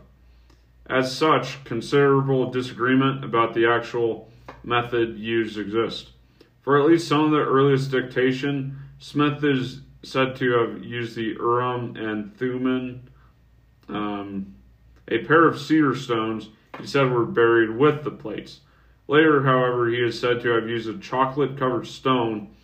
As 0.87 1.15
such, 1.15 1.63
considerable 1.63 2.49
disagreement 2.49 3.23
about 3.23 3.53
the 3.53 3.67
actual 3.67 4.31
method 4.63 5.19
used 5.19 5.59
exists. 5.59 6.11
For 6.61 6.79
at 6.79 6.87
least 6.87 7.07
some 7.07 7.25
of 7.25 7.31
the 7.31 7.37
earliest 7.37 7.91
dictation, 7.91 8.77
Smith 8.99 9.43
is 9.43 9.81
said 10.03 10.35
to 10.37 10.51
have 10.51 10.83
used 10.83 11.15
the 11.15 11.35
Urim 11.39 11.95
and 11.95 12.35
Thummim, 12.37 13.03
um, 13.87 14.55
a 15.07 15.19
pair 15.19 15.47
of 15.47 15.59
seer 15.59 15.95
stones 15.95 16.49
he 16.79 16.87
said 16.87 17.11
were 17.11 17.25
buried 17.25 17.71
with 17.71 18.03
the 18.03 18.11
plates. 18.11 18.61
Later, 19.07 19.43
however, 19.43 19.89
he 19.89 19.97
is 19.97 20.19
said 20.19 20.41
to 20.41 20.49
have 20.49 20.69
used 20.69 20.87
a 20.87 20.97
chocolate 20.99 21.57
covered 21.57 21.87
stone 21.87 22.55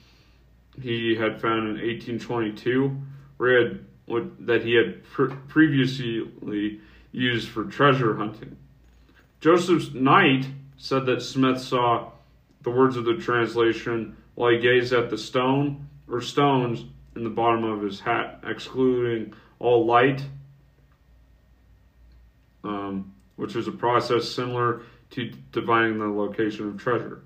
he 0.82 1.16
had 1.16 1.42
found 1.42 1.68
in 1.68 1.76
1822 1.76 2.96
where 3.38 3.60
he 3.60 3.66
had, 3.66 3.86
that 4.46 4.64
he 4.64 4.76
had 4.76 5.04
pre- 5.04 5.36
previously 5.48 6.80
used 7.12 7.50
for 7.50 7.66
treasure 7.66 8.16
hunting. 8.16 8.56
Joseph 9.42 9.94
Knight 9.94 10.48
said 10.78 11.06
that 11.08 11.22
Smith 11.22 11.60
saw 11.60 12.12
the 12.66 12.72
words 12.72 12.98
of 12.98 13.06
the 13.06 13.16
translation 13.16 14.18
while 14.34 14.52
he 14.52 14.58
gazed 14.58 14.92
at 14.92 15.10
the 15.10 15.18
stone 15.18 15.88
or 16.10 16.20
stones 16.20 16.84
in 17.16 17.24
the 17.24 17.30
bottom 17.30 17.64
of 17.64 17.82
his 17.82 18.00
hat, 18.02 18.44
excluding 18.46 19.34
all 19.60 19.86
light, 19.86 20.22
um, 22.64 23.14
which 23.38 23.56
is 23.56 23.68
a 23.68 23.72
process 23.72 24.28
similar 24.28 24.82
to 25.12 25.32
divining 25.52 26.00
the 26.00 26.06
location 26.06 26.68
of 26.68 26.78
treasure. 26.78 27.22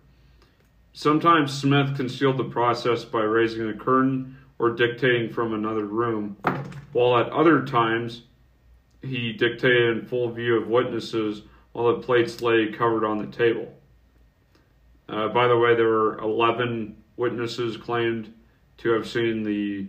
Sometimes 0.92 1.58
Smith 1.58 1.96
concealed 1.96 2.38
the 2.38 2.44
process 2.44 3.06
by 3.06 3.22
raising 3.22 3.68
a 3.70 3.74
curtain 3.74 4.38
or 4.60 4.72
dictating 4.72 5.32
from 5.32 5.54
another 5.54 5.86
room, 5.86 6.36
while 6.92 7.18
at 7.18 7.30
other 7.30 7.66
times 7.66 8.24
he 9.02 9.32
dictated 9.32 9.98
in 9.98 10.06
full 10.06 10.30
view 10.30 10.58
of 10.58 10.68
witnesses 10.68 11.44
while 11.72 11.96
the 11.96 12.02
plates 12.02 12.42
lay 12.42 12.74
covered 12.74 13.06
on 13.06 13.18
the 13.18 13.28
table. 13.28 13.79
Uh, 15.10 15.28
by 15.30 15.48
the 15.48 15.58
way, 15.58 15.76
there 15.76 15.88
were 15.88 16.20
11 16.20 16.96
witnesses 17.18 17.78
claimed 17.78 18.34
to 18.78 18.90
have 18.92 19.08
seen 19.08 19.44
the 19.44 19.88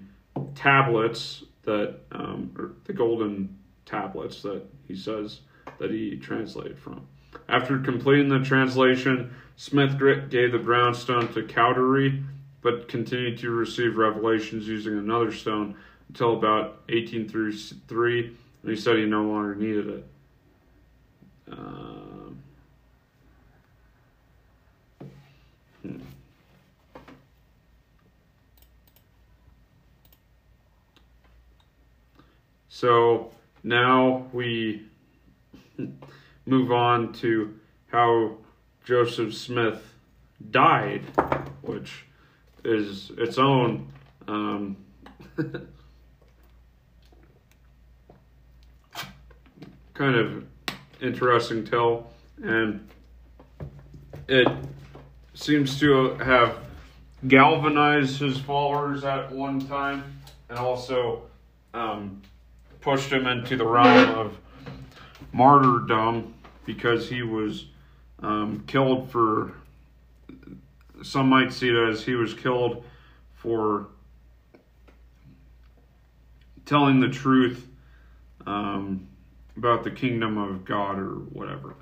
tablets 0.54 1.44
that, 1.62 2.00
um, 2.12 2.50
or 2.58 2.72
the 2.84 2.92
golden 2.92 3.58
tablets 3.84 4.42
that 4.42 4.62
he 4.88 4.96
says 4.96 5.40
that 5.78 5.90
he 5.90 6.16
translated 6.16 6.78
from. 6.78 7.06
After 7.48 7.78
completing 7.78 8.28
the 8.28 8.40
translation, 8.40 9.34
Smith 9.56 9.98
gave 10.30 10.52
the 10.52 10.58
brown 10.58 10.94
stone 10.94 11.32
to 11.34 11.42
Cowdery, 11.42 12.24
but 12.62 12.88
continued 12.88 13.38
to 13.38 13.50
receive 13.50 13.96
revelations 13.96 14.66
using 14.66 14.98
another 14.98 15.32
stone 15.32 15.76
until 16.08 16.36
about 16.36 16.80
1833, 16.88 18.36
and 18.62 18.70
he 18.70 18.76
said 18.76 18.96
he 18.96 19.04
no 19.04 19.22
longer 19.22 19.54
needed 19.54 19.88
it. 19.88 20.06
Uh, 21.52 22.09
So 32.80 33.30
now 33.62 34.24
we 34.32 34.86
move 36.46 36.72
on 36.72 37.12
to 37.12 37.54
how 37.88 38.38
Joseph 38.86 39.34
Smith 39.34 39.82
died, 40.50 41.02
which 41.60 42.06
is 42.64 43.10
its 43.18 43.36
own 43.36 43.86
um, 44.26 44.78
kind 49.92 50.16
of 50.16 50.46
interesting 51.02 51.66
tale, 51.66 52.10
and 52.42 52.88
it 54.26 54.48
seems 55.34 55.78
to 55.80 56.14
have 56.14 56.56
galvanized 57.28 58.20
his 58.20 58.40
followers 58.40 59.04
at 59.04 59.30
one 59.30 59.60
time, 59.68 60.22
and 60.48 60.58
also 60.58 61.24
um, 61.74 62.22
pushed 62.80 63.12
him 63.12 63.26
into 63.26 63.56
the 63.56 63.66
realm 63.66 64.14
of 64.16 64.38
martyrdom 65.32 66.34
because 66.64 67.08
he 67.08 67.22
was 67.22 67.66
um, 68.22 68.64
killed 68.66 69.10
for. 69.10 69.54
Some 71.02 71.28
might 71.28 71.52
see 71.52 71.68
it 71.68 71.88
as 71.88 72.04
he 72.04 72.14
was 72.14 72.34
killed 72.34 72.84
for 73.34 73.88
telling 76.66 77.00
the 77.00 77.08
truth 77.08 77.66
um, 78.46 79.08
about 79.56 79.82
the 79.82 79.90
kingdom 79.90 80.36
of 80.36 80.64
God 80.64 80.98
or 80.98 81.14
whatever. 81.14 81.74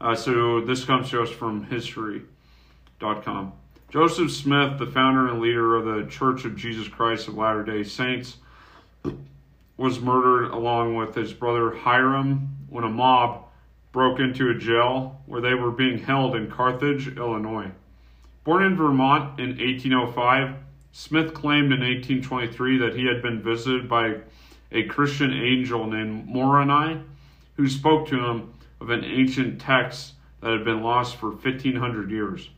Uh, 0.00 0.14
so 0.14 0.60
this 0.60 0.84
comes 0.84 1.10
to 1.10 1.22
us 1.22 1.30
from 1.30 1.64
history.com. 1.64 3.52
Joseph 3.88 4.30
Smith, 4.30 4.78
the 4.78 4.86
founder 4.86 5.28
and 5.28 5.40
leader 5.40 5.76
of 5.76 5.84
the 5.84 6.10
Church 6.10 6.44
of 6.44 6.56
Jesus 6.56 6.88
Christ 6.88 7.28
of 7.28 7.34
Latter 7.34 7.62
day 7.62 7.84
Saints, 7.84 8.38
was 9.76 10.00
murdered 10.00 10.50
along 10.50 10.94
with 10.96 11.14
his 11.14 11.32
brother 11.32 11.70
Hyrum 11.70 12.48
when 12.68 12.84
a 12.84 12.88
mob 12.88 13.44
broke 13.92 14.20
into 14.20 14.50
a 14.50 14.54
jail 14.54 15.20
where 15.26 15.40
they 15.40 15.54
were 15.54 15.70
being 15.70 15.98
held 15.98 16.34
in 16.34 16.50
Carthage, 16.50 17.16
Illinois. 17.16 17.70
Born 18.44 18.64
in 18.64 18.76
Vermont 18.76 19.38
in 19.38 19.50
1805, 19.50 20.56
Smith 20.92 21.32
claimed 21.34 21.72
in 21.72 21.80
1823 21.80 22.78
that 22.78 22.94
he 22.94 23.06
had 23.06 23.22
been 23.22 23.42
visited 23.42 23.88
by 23.88 24.16
a 24.72 24.84
Christian 24.84 25.32
angel 25.32 25.86
named 25.86 26.26
Moroni, 26.26 27.00
who 27.56 27.68
spoke 27.68 28.08
to 28.08 28.24
him 28.24 28.52
of 28.80 28.90
an 28.90 29.04
ancient 29.04 29.60
text 29.60 30.14
that 30.40 30.50
had 30.50 30.64
been 30.64 30.82
lost 30.82 31.16
for 31.16 31.30
1500 31.30 32.10
years. 32.10 32.50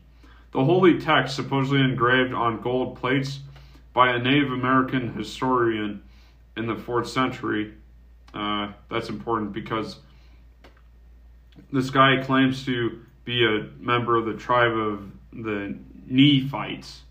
The 0.51 0.63
holy 0.63 0.99
text, 0.99 1.35
supposedly 1.35 1.81
engraved 1.81 2.33
on 2.33 2.61
gold 2.61 2.97
plates 2.97 3.39
by 3.93 4.11
a 4.11 4.19
Native 4.19 4.51
American 4.51 5.13
historian 5.13 6.01
in 6.57 6.67
the 6.67 6.75
4th 6.75 7.07
century, 7.07 7.73
uh, 8.33 8.71
that's 8.89 9.09
important 9.09 9.53
because 9.53 9.97
this 11.71 11.89
guy 11.89 12.21
claims 12.23 12.65
to 12.65 12.99
be 13.23 13.45
a 13.45 13.67
member 13.79 14.15
of 14.15 14.25
the 14.25 14.33
tribe 14.33 14.75
of 14.75 15.11
the 15.33 15.77
Nephites. 16.07 17.01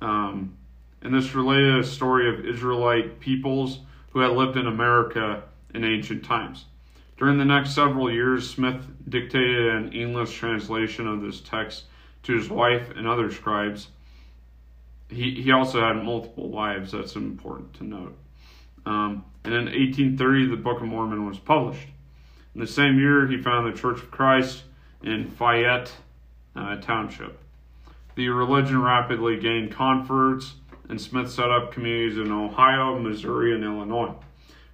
Um, 0.00 0.56
and 1.02 1.14
this 1.14 1.34
related 1.34 1.78
a 1.78 1.84
story 1.84 2.28
of 2.28 2.44
Israelite 2.44 3.20
peoples 3.20 3.80
who 4.10 4.20
had 4.20 4.32
lived 4.32 4.56
in 4.56 4.66
America 4.66 5.42
in 5.74 5.84
ancient 5.84 6.24
times. 6.24 6.64
During 7.18 7.38
the 7.38 7.44
next 7.44 7.74
several 7.74 8.10
years, 8.10 8.48
Smith 8.48 8.84
dictated 9.08 9.74
an 9.74 9.92
English 9.92 10.36
translation 10.36 11.06
of 11.06 11.20
this 11.20 11.40
text 11.40 11.84
to 12.24 12.36
his 12.36 12.48
wife 12.48 12.90
and 12.96 13.06
other 13.06 13.30
scribes. 13.30 13.88
He, 15.08 15.42
he 15.42 15.50
also 15.50 15.80
had 15.80 16.02
multiple 16.04 16.48
wives, 16.48 16.92
that's 16.92 17.16
important 17.16 17.74
to 17.74 17.84
note. 17.84 18.16
Um, 18.88 19.26
and 19.44 19.52
in 19.52 19.64
1830, 19.66 20.48
the 20.48 20.56
Book 20.56 20.80
of 20.80 20.86
Mormon 20.86 21.26
was 21.26 21.38
published. 21.38 21.88
In 22.54 22.62
the 22.62 22.66
same 22.66 22.98
year, 22.98 23.26
he 23.26 23.36
founded 23.36 23.74
the 23.74 23.78
Church 23.78 23.98
of 23.98 24.10
Christ 24.10 24.62
in 25.02 25.30
Fayette 25.30 25.92
uh, 26.56 26.76
Township. 26.76 27.38
The 28.14 28.30
religion 28.30 28.80
rapidly 28.80 29.38
gained 29.38 29.72
converts, 29.72 30.54
and 30.88 30.98
Smith 30.98 31.30
set 31.30 31.50
up 31.50 31.70
communities 31.70 32.16
in 32.16 32.32
Ohio, 32.32 32.98
Missouri, 32.98 33.54
and 33.54 33.62
Illinois. 33.62 34.14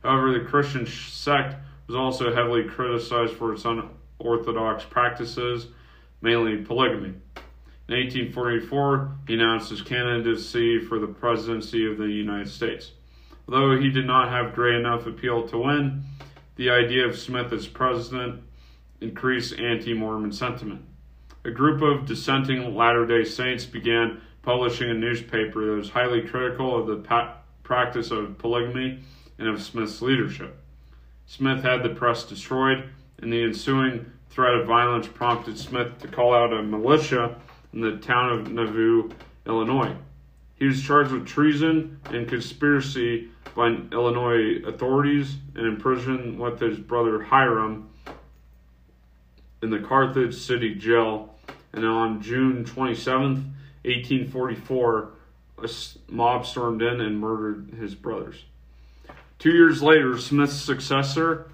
However, 0.04 0.32
the 0.32 0.44
Christian 0.44 0.86
sect 0.86 1.56
was 1.88 1.96
also 1.96 2.32
heavily 2.32 2.62
criticized 2.64 3.34
for 3.34 3.52
its 3.52 3.64
unorthodox 3.64 4.84
practices, 4.84 5.66
mainly 6.22 6.58
polygamy. 6.58 7.14
In 7.88 7.96
1844, 7.96 9.16
he 9.26 9.34
announced 9.34 9.70
his 9.70 9.82
candidacy 9.82 10.78
for 10.78 11.00
the 11.00 11.08
presidency 11.08 11.90
of 11.90 11.98
the 11.98 12.06
United 12.06 12.48
States. 12.48 12.92
Although 13.46 13.78
he 13.78 13.90
did 13.90 14.06
not 14.06 14.30
have 14.30 14.54
great 14.54 14.76
enough 14.76 15.06
appeal 15.06 15.46
to 15.48 15.58
win, 15.58 16.04
the 16.56 16.70
idea 16.70 17.06
of 17.06 17.18
Smith 17.18 17.52
as 17.52 17.66
president 17.66 18.42
increased 19.00 19.58
anti 19.58 19.92
Mormon 19.92 20.32
sentiment. 20.32 20.82
A 21.44 21.50
group 21.50 21.82
of 21.82 22.06
dissenting 22.06 22.74
Latter 22.74 23.06
day 23.06 23.24
Saints 23.24 23.66
began 23.66 24.20
publishing 24.42 24.90
a 24.90 24.94
newspaper 24.94 25.66
that 25.66 25.76
was 25.76 25.90
highly 25.90 26.22
critical 26.22 26.78
of 26.78 26.86
the 26.86 26.96
pa- 26.96 27.36
practice 27.62 28.10
of 28.10 28.38
polygamy 28.38 29.00
and 29.38 29.48
of 29.48 29.62
Smith's 29.62 30.00
leadership. 30.00 30.58
Smith 31.26 31.62
had 31.62 31.82
the 31.82 31.88
press 31.90 32.24
destroyed, 32.24 32.88
and 33.18 33.32
the 33.32 33.42
ensuing 33.42 34.10
threat 34.30 34.54
of 34.54 34.66
violence 34.66 35.06
prompted 35.06 35.58
Smith 35.58 35.98
to 35.98 36.08
call 36.08 36.34
out 36.34 36.52
a 36.52 36.62
militia 36.62 37.36
in 37.72 37.80
the 37.80 37.96
town 37.96 38.32
of 38.32 38.50
Nauvoo, 38.50 39.10
Illinois. 39.46 39.96
He 40.56 40.66
was 40.66 40.82
charged 40.82 41.10
with 41.10 41.26
treason 41.26 42.00
and 42.06 42.28
conspiracy 42.28 43.28
by 43.54 43.76
Illinois 43.92 44.62
authorities 44.66 45.36
and 45.54 45.66
imprisoned 45.66 46.38
with 46.38 46.60
his 46.60 46.78
brother 46.78 47.22
Hyrum 47.22 47.88
in 49.62 49.70
the 49.70 49.80
Carthage 49.80 50.34
City 50.34 50.74
Jail. 50.74 51.34
And 51.72 51.84
on 51.84 52.22
June 52.22 52.64
27th, 52.64 53.42
1844, 53.84 55.10
a 55.62 55.68
mob 56.08 56.46
stormed 56.46 56.82
in 56.82 57.00
and 57.00 57.18
murdered 57.18 57.74
his 57.78 57.94
brothers. 57.94 58.44
Two 59.38 59.50
years 59.50 59.82
later, 59.82 60.16
Smith's 60.18 60.54
successor, 60.54 61.50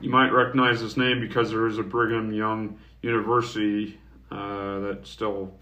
you 0.00 0.10
might 0.10 0.30
recognize 0.30 0.80
his 0.80 0.96
name 0.96 1.20
because 1.20 1.50
there 1.50 1.66
is 1.66 1.78
a 1.78 1.82
Brigham 1.82 2.32
Young 2.32 2.78
University 3.02 3.98
uh, 4.30 4.80
that 4.80 5.00
still 5.04 5.52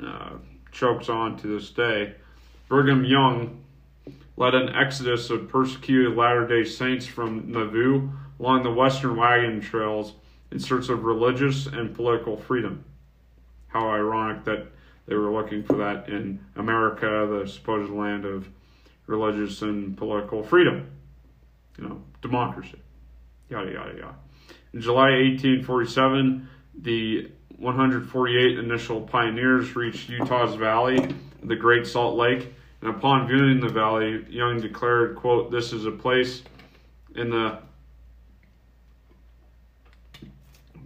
uh, 0.00 0.34
chokes 0.72 1.08
on 1.08 1.36
to 1.38 1.46
this 1.46 1.70
day. 1.70 2.14
Brigham 2.68 3.04
Young 3.04 3.62
led 4.36 4.54
an 4.54 4.74
exodus 4.74 5.30
of 5.30 5.48
persecuted 5.48 6.16
Latter 6.16 6.46
day 6.46 6.68
Saints 6.68 7.06
from 7.06 7.52
Nauvoo 7.52 8.10
along 8.40 8.64
the 8.64 8.72
western 8.72 9.16
wagon 9.16 9.60
trails 9.60 10.14
in 10.50 10.58
search 10.58 10.88
of 10.88 11.04
religious 11.04 11.66
and 11.66 11.94
political 11.94 12.36
freedom. 12.36 12.84
How 13.68 13.88
ironic 13.88 14.44
that 14.44 14.66
they 15.06 15.14
were 15.14 15.30
looking 15.30 15.62
for 15.62 15.74
that 15.76 16.08
in 16.08 16.44
America, 16.56 17.28
the 17.30 17.46
supposed 17.48 17.92
land 17.92 18.24
of 18.24 18.48
religious 19.06 19.62
and 19.62 19.96
political 19.96 20.42
freedom, 20.42 20.90
you 21.78 21.84
know, 21.88 22.02
democracy, 22.20 22.80
yada, 23.48 23.70
yada, 23.70 23.94
yada. 23.98 24.14
In 24.72 24.80
July 24.80 25.10
1847, 25.10 26.48
the 26.80 27.30
148 27.58 28.58
initial 28.58 29.00
pioneers 29.00 29.74
reached 29.76 30.08
Utah's 30.08 30.54
valley, 30.54 31.14
the 31.42 31.56
Great 31.56 31.86
Salt 31.86 32.16
Lake, 32.16 32.52
and 32.80 32.90
upon 32.90 33.28
viewing 33.28 33.60
the 33.60 33.68
valley, 33.68 34.24
Young 34.28 34.60
declared, 34.60 35.16
quote, 35.16 35.50
this 35.50 35.72
is 35.72 35.86
a 35.86 35.90
place 35.90 36.42
in 37.14 37.30
the 37.30 37.58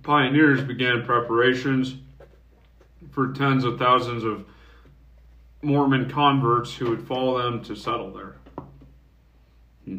pioneers 0.02 0.62
began 0.62 1.04
preparations 1.04 1.96
for 3.10 3.32
tens 3.32 3.64
of 3.64 3.78
thousands 3.78 4.22
of 4.22 4.46
Mormon 5.62 6.08
converts 6.08 6.74
who 6.74 6.90
would 6.90 7.06
follow 7.06 7.42
them 7.42 7.62
to 7.64 7.74
settle 7.74 8.12
there. 8.12 8.36
Hmm. 9.84 9.98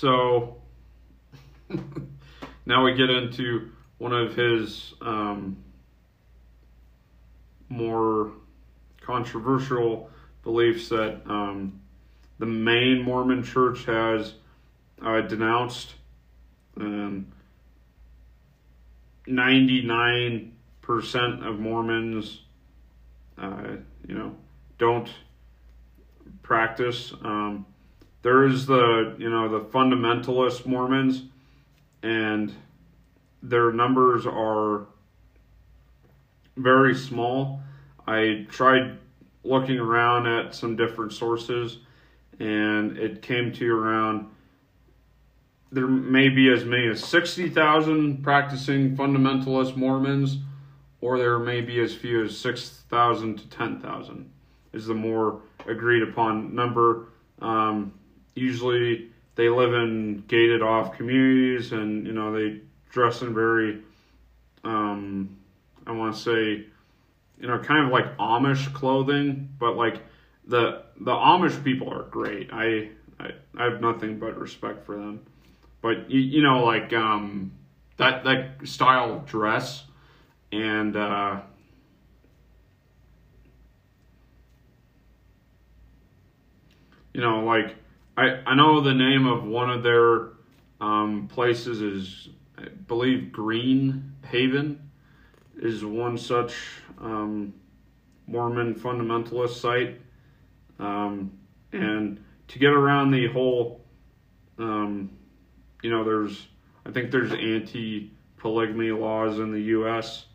So 0.00 0.56
now 2.64 2.82
we 2.86 2.94
get 2.94 3.10
into 3.10 3.68
one 3.98 4.14
of 4.14 4.34
his 4.34 4.94
um, 5.02 5.58
more 7.68 8.32
controversial 9.02 10.08
beliefs 10.42 10.88
that 10.88 11.20
um, 11.26 11.82
the 12.38 12.46
main 12.46 13.02
Mormon 13.02 13.42
church 13.42 13.84
has 13.84 14.32
uh, 15.04 15.20
denounced. 15.20 15.92
Um, 16.78 17.26
99% 19.28 20.50
of 21.46 21.58
Mormons, 21.60 22.40
uh, 23.36 23.72
you 24.08 24.14
know, 24.14 24.34
don't 24.78 25.10
practice. 26.42 27.12
Um, 27.22 27.66
there 28.22 28.46
is 28.46 28.66
the, 28.66 29.14
you 29.18 29.30
know, 29.30 29.48
the 29.48 29.60
fundamentalist 29.60 30.66
Mormons, 30.66 31.22
and 32.02 32.54
their 33.42 33.72
numbers 33.72 34.26
are 34.26 34.86
very 36.56 36.94
small. 36.94 37.60
I 38.06 38.46
tried 38.50 38.98
looking 39.44 39.78
around 39.78 40.26
at 40.26 40.54
some 40.54 40.76
different 40.76 41.12
sources, 41.12 41.78
and 42.38 42.98
it 42.98 43.22
came 43.22 43.52
to 43.54 43.72
around 43.72 44.26
there 45.72 45.86
may 45.86 46.28
be 46.28 46.52
as 46.52 46.64
many 46.64 46.88
as 46.88 47.02
60,000 47.04 48.22
practicing 48.22 48.96
fundamentalist 48.96 49.76
Mormons, 49.76 50.38
or 51.00 51.16
there 51.16 51.38
may 51.38 51.60
be 51.60 51.80
as 51.80 51.94
few 51.94 52.24
as 52.24 52.36
6,000 52.36 53.38
to 53.38 53.48
10,000, 53.48 54.30
is 54.72 54.86
the 54.86 54.94
more 54.94 55.42
agreed 55.66 56.02
upon 56.02 56.54
number. 56.54 57.06
Um, 57.40 57.94
usually 58.34 59.10
they 59.34 59.48
live 59.48 59.74
in 59.74 60.24
gated 60.28 60.62
off 60.62 60.96
communities 60.96 61.72
and, 61.72 62.06
you 62.06 62.12
know, 62.12 62.32
they 62.32 62.60
dress 62.90 63.22
in 63.22 63.34
very, 63.34 63.82
um, 64.64 65.36
I 65.86 65.92
want 65.92 66.14
to 66.14 66.20
say, 66.20 66.66
you 67.40 67.46
know, 67.46 67.58
kind 67.58 67.86
of 67.86 67.92
like 67.92 68.16
Amish 68.18 68.72
clothing, 68.74 69.48
but 69.58 69.76
like 69.76 70.02
the 70.46 70.82
the 71.00 71.12
Amish 71.12 71.62
people 71.64 71.90
are 71.90 72.02
great. 72.02 72.50
I 72.52 72.90
I, 73.18 73.30
I 73.56 73.64
have 73.64 73.80
nothing 73.80 74.18
but 74.18 74.38
respect 74.38 74.84
for 74.84 74.96
them. 74.96 75.24
But 75.80 76.10
you, 76.10 76.20
you 76.20 76.42
know, 76.42 76.64
like 76.64 76.92
um, 76.92 77.52
that 77.96 78.24
that 78.24 78.56
style 78.64 79.14
of 79.14 79.26
dress 79.26 79.84
and 80.52 80.96
uh, 80.96 81.40
you 87.14 87.20
know, 87.20 87.44
like 87.44 87.76
I 88.20 88.42
I 88.46 88.54
know 88.54 88.80
the 88.80 88.94
name 88.94 89.26
of 89.26 89.44
one 89.44 89.70
of 89.70 89.82
their 89.82 90.28
um, 90.80 91.28
places 91.28 91.80
is 91.80 92.28
I 92.58 92.68
believe 92.68 93.32
Green 93.32 94.14
Haven 94.26 94.90
is 95.56 95.84
one 95.84 96.18
such 96.18 96.54
um, 96.98 97.54
Mormon 98.26 98.74
fundamentalist 98.74 99.60
site, 99.60 100.00
um, 100.78 101.32
and 101.72 102.22
to 102.48 102.58
get 102.58 102.72
around 102.72 103.10
the 103.10 103.26
whole 103.28 103.80
um, 104.60 105.10
you 105.82 105.90
know, 105.90 106.04
there's 106.04 106.46
I 106.84 106.90
think 106.90 107.10
there's 107.10 107.32
anti 107.32 108.12
polygamy 108.36 108.90
laws 108.90 109.38
in 109.38 109.52
the 109.52 109.60
U.S. 109.60 110.26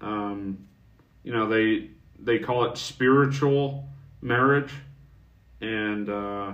Um, 0.00 0.66
you 1.22 1.32
know, 1.32 1.48
they 1.48 1.90
they 2.18 2.38
call 2.38 2.64
it 2.64 2.76
spiritual 2.76 3.88
marriage, 4.20 4.72
and 5.60 6.08
uh, 6.10 6.52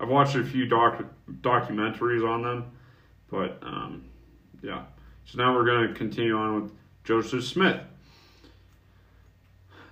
I've 0.00 0.08
watched 0.08 0.36
a 0.36 0.44
few 0.44 0.66
doc 0.66 1.02
documentaries 1.40 2.26
on 2.26 2.42
them, 2.42 2.72
but 3.30 3.58
um, 3.62 4.04
yeah. 4.62 4.84
So 5.24 5.38
now 5.38 5.54
we're 5.54 5.64
going 5.64 5.88
to 5.88 5.94
continue 5.94 6.36
on 6.36 6.62
with 6.62 6.72
Joseph 7.04 7.44
Smith. 7.44 7.80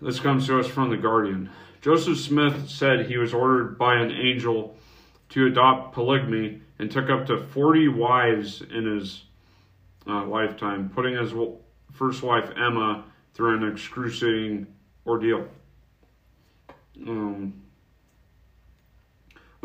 this 0.01 0.21
comes 0.21 0.47
to 0.47 0.59
us 0.59 0.67
from 0.67 0.91
The 0.91 0.97
Guardian. 0.97 1.51
Joseph 1.81 2.19
Smith 2.19 2.69
said 2.69 3.07
he 3.07 3.17
was 3.17 3.35
ordered 3.35 3.79
by 3.79 3.97
an 3.97 4.11
angel 4.11 4.77
to 5.31 5.47
adopt 5.47 5.95
polygamy 5.95 6.63
and 6.79 6.91
took 6.91 7.11
up 7.11 7.27
to 7.27 7.39
40 7.39 7.89
wives 7.89 8.63
in 8.63 8.87
his 8.87 9.25
uh, 10.07 10.25
lifetime, 10.25 10.91
putting 10.95 11.17
his 11.17 11.33
first 11.93 12.23
wife, 12.23 12.51
Emma, 12.57 13.05
through 13.35 13.57
an 13.57 13.73
excruciating 13.73 14.67
ordeal. 15.07 15.47
Um, 17.07 17.63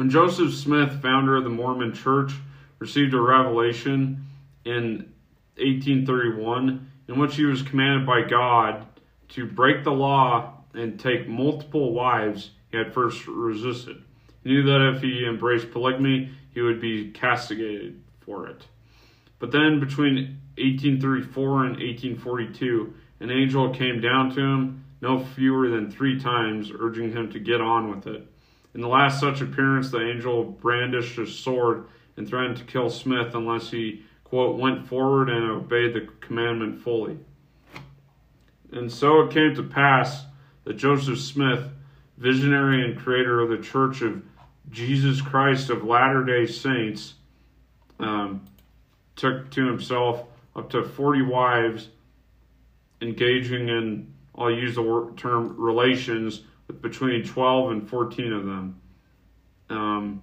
when 0.01 0.09
Joseph 0.09 0.55
Smith, 0.55 0.99
founder 0.99 1.37
of 1.37 1.43
the 1.43 1.51
Mormon 1.51 1.93
Church, 1.93 2.33
received 2.79 3.13
a 3.13 3.21
revelation 3.21 4.25
in 4.65 5.13
1831 5.57 6.91
in 7.07 7.19
which 7.19 7.35
he 7.35 7.45
was 7.45 7.61
commanded 7.61 8.07
by 8.07 8.23
God 8.23 8.87
to 9.29 9.45
break 9.45 9.83
the 9.83 9.91
law 9.91 10.53
and 10.73 10.99
take 10.99 11.27
multiple 11.27 11.93
wives, 11.93 12.49
he 12.71 12.79
at 12.79 12.95
first 12.95 13.27
resisted. 13.27 14.01
He 14.43 14.49
knew 14.49 14.63
that 14.63 14.95
if 14.95 15.03
he 15.03 15.23
embraced 15.23 15.69
polygamy, 15.69 16.31
he 16.51 16.61
would 16.61 16.81
be 16.81 17.11
castigated 17.11 18.01
for 18.21 18.47
it. 18.47 18.65
But 19.37 19.51
then 19.51 19.79
between 19.79 20.41
1834 20.57 21.65
and 21.65 21.77
1842, 21.77 22.91
an 23.19 23.29
angel 23.29 23.71
came 23.71 24.01
down 24.01 24.33
to 24.33 24.41
him 24.41 24.83
no 24.99 25.23
fewer 25.23 25.69
than 25.69 25.91
three 25.91 26.19
times, 26.19 26.71
urging 26.75 27.11
him 27.11 27.31
to 27.33 27.39
get 27.39 27.61
on 27.61 27.91
with 27.91 28.07
it. 28.07 28.30
In 28.73 28.81
the 28.81 28.87
last 28.87 29.19
such 29.19 29.41
appearance, 29.41 29.91
the 29.91 29.99
angel 29.99 30.43
brandished 30.43 31.17
his 31.17 31.37
sword 31.37 31.85
and 32.15 32.27
threatened 32.27 32.57
to 32.57 32.63
kill 32.63 32.89
Smith 32.89 33.35
unless 33.35 33.69
he, 33.71 34.03
quote, 34.23 34.57
went 34.57 34.87
forward 34.87 35.29
and 35.29 35.49
obeyed 35.49 35.93
the 35.93 36.07
commandment 36.21 36.79
fully. 36.81 37.17
And 38.71 38.91
so 38.91 39.21
it 39.21 39.31
came 39.31 39.53
to 39.55 39.63
pass 39.63 40.25
that 40.63 40.73
Joseph 40.73 41.19
Smith, 41.19 41.67
visionary 42.17 42.83
and 42.83 42.97
creator 42.97 43.41
of 43.41 43.49
the 43.49 43.57
Church 43.57 44.01
of 44.01 44.21
Jesus 44.69 45.21
Christ 45.21 45.69
of 45.69 45.83
Latter 45.83 46.23
day 46.23 46.45
Saints, 46.45 47.15
um, 47.99 48.45
took 49.15 49.49
to 49.51 49.65
himself 49.65 50.23
up 50.55 50.69
to 50.69 50.83
40 50.83 51.23
wives, 51.23 51.89
engaging 53.01 53.67
in, 53.67 54.13
I'll 54.35 54.51
use 54.51 54.75
the 54.75 55.13
term 55.17 55.55
relations, 55.57 56.41
between 56.81 57.25
12 57.25 57.71
and 57.71 57.89
14 57.89 58.33
of 58.33 58.45
them. 58.45 58.81
Um, 59.69 60.21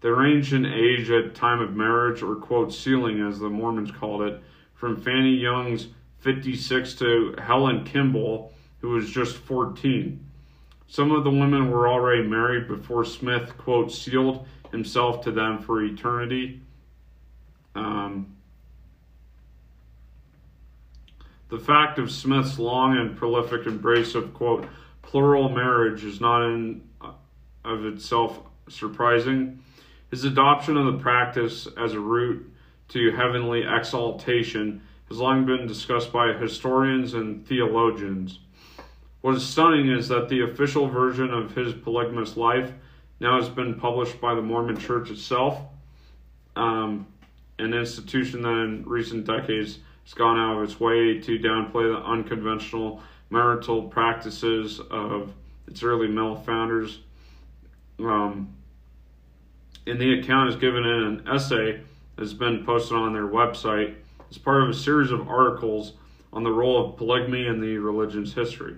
they 0.00 0.10
ranged 0.10 0.52
in 0.52 0.66
age 0.66 1.10
at 1.10 1.34
time 1.34 1.60
of 1.60 1.74
marriage, 1.74 2.22
or 2.22 2.36
quote, 2.36 2.72
sealing, 2.72 3.20
as 3.26 3.38
the 3.38 3.48
Mormons 3.48 3.90
called 3.90 4.22
it, 4.22 4.42
from 4.74 5.00
Fanny 5.00 5.34
Young's 5.34 5.88
56 6.18 6.94
to 6.96 7.34
Helen 7.38 7.84
Kimball, 7.84 8.52
who 8.80 8.90
was 8.90 9.10
just 9.10 9.36
14. 9.36 10.24
Some 10.86 11.10
of 11.10 11.24
the 11.24 11.30
women 11.30 11.70
were 11.70 11.88
already 11.88 12.22
married 12.22 12.68
before 12.68 13.04
Smith, 13.04 13.56
quote, 13.56 13.90
sealed 13.90 14.46
himself 14.70 15.22
to 15.24 15.30
them 15.30 15.58
for 15.58 15.82
eternity. 15.82 16.60
Um, 17.74 18.36
the 21.48 21.58
fact 21.58 21.98
of 21.98 22.10
Smith's 22.10 22.58
long 22.58 22.96
and 22.96 23.16
prolific 23.16 23.66
embrace 23.66 24.14
of, 24.14 24.34
quote, 24.34 24.68
plural 25.06 25.48
marriage 25.48 26.04
is 26.04 26.20
not 26.20 26.42
in 26.44 26.82
of 27.64 27.84
itself 27.86 28.40
surprising. 28.68 29.60
His 30.10 30.24
adoption 30.24 30.76
of 30.76 30.86
the 30.86 30.98
practice 30.98 31.66
as 31.78 31.94
a 31.94 32.00
route 32.00 32.50
to 32.88 33.10
heavenly 33.12 33.64
exaltation 33.66 34.82
has 35.08 35.18
long 35.18 35.46
been 35.46 35.66
discussed 35.66 36.12
by 36.12 36.32
historians 36.34 37.14
and 37.14 37.46
theologians. 37.46 38.38
What 39.22 39.36
is 39.36 39.46
stunning 39.46 39.90
is 39.90 40.08
that 40.08 40.28
the 40.28 40.42
official 40.42 40.86
version 40.86 41.32
of 41.32 41.54
his 41.54 41.72
polygamous 41.72 42.36
life 42.36 42.72
now 43.20 43.40
has 43.40 43.48
been 43.48 43.74
published 43.80 44.20
by 44.20 44.34
the 44.34 44.42
Mormon 44.42 44.76
Church 44.76 45.10
itself, 45.10 45.58
um, 46.56 47.06
an 47.58 47.72
institution 47.72 48.42
that 48.42 48.50
in 48.50 48.84
recent 48.84 49.26
decades 49.26 49.78
has 50.04 50.14
gone 50.14 50.38
out 50.38 50.58
of 50.58 50.64
its 50.64 50.78
way 50.78 51.18
to 51.20 51.38
downplay 51.38 51.90
the 51.90 52.04
unconventional 52.04 53.02
marital 53.30 53.82
practices 53.82 54.80
of 54.90 55.32
its 55.66 55.82
early 55.82 56.08
male 56.08 56.36
founders. 56.36 57.00
Um, 57.98 58.54
and 59.86 60.00
the 60.00 60.20
account 60.20 60.50
is 60.50 60.56
given 60.56 60.84
in 60.84 61.02
an 61.02 61.28
essay 61.28 61.80
that's 62.16 62.32
been 62.32 62.64
posted 62.64 62.96
on 62.96 63.12
their 63.12 63.26
website 63.26 63.94
as 64.30 64.38
part 64.38 64.62
of 64.62 64.68
a 64.68 64.74
series 64.74 65.10
of 65.10 65.28
articles 65.28 65.92
on 66.32 66.42
the 66.42 66.50
role 66.50 66.84
of 66.84 66.96
polygamy 66.96 67.46
in 67.46 67.60
the 67.60 67.78
religion's 67.78 68.34
history. 68.34 68.76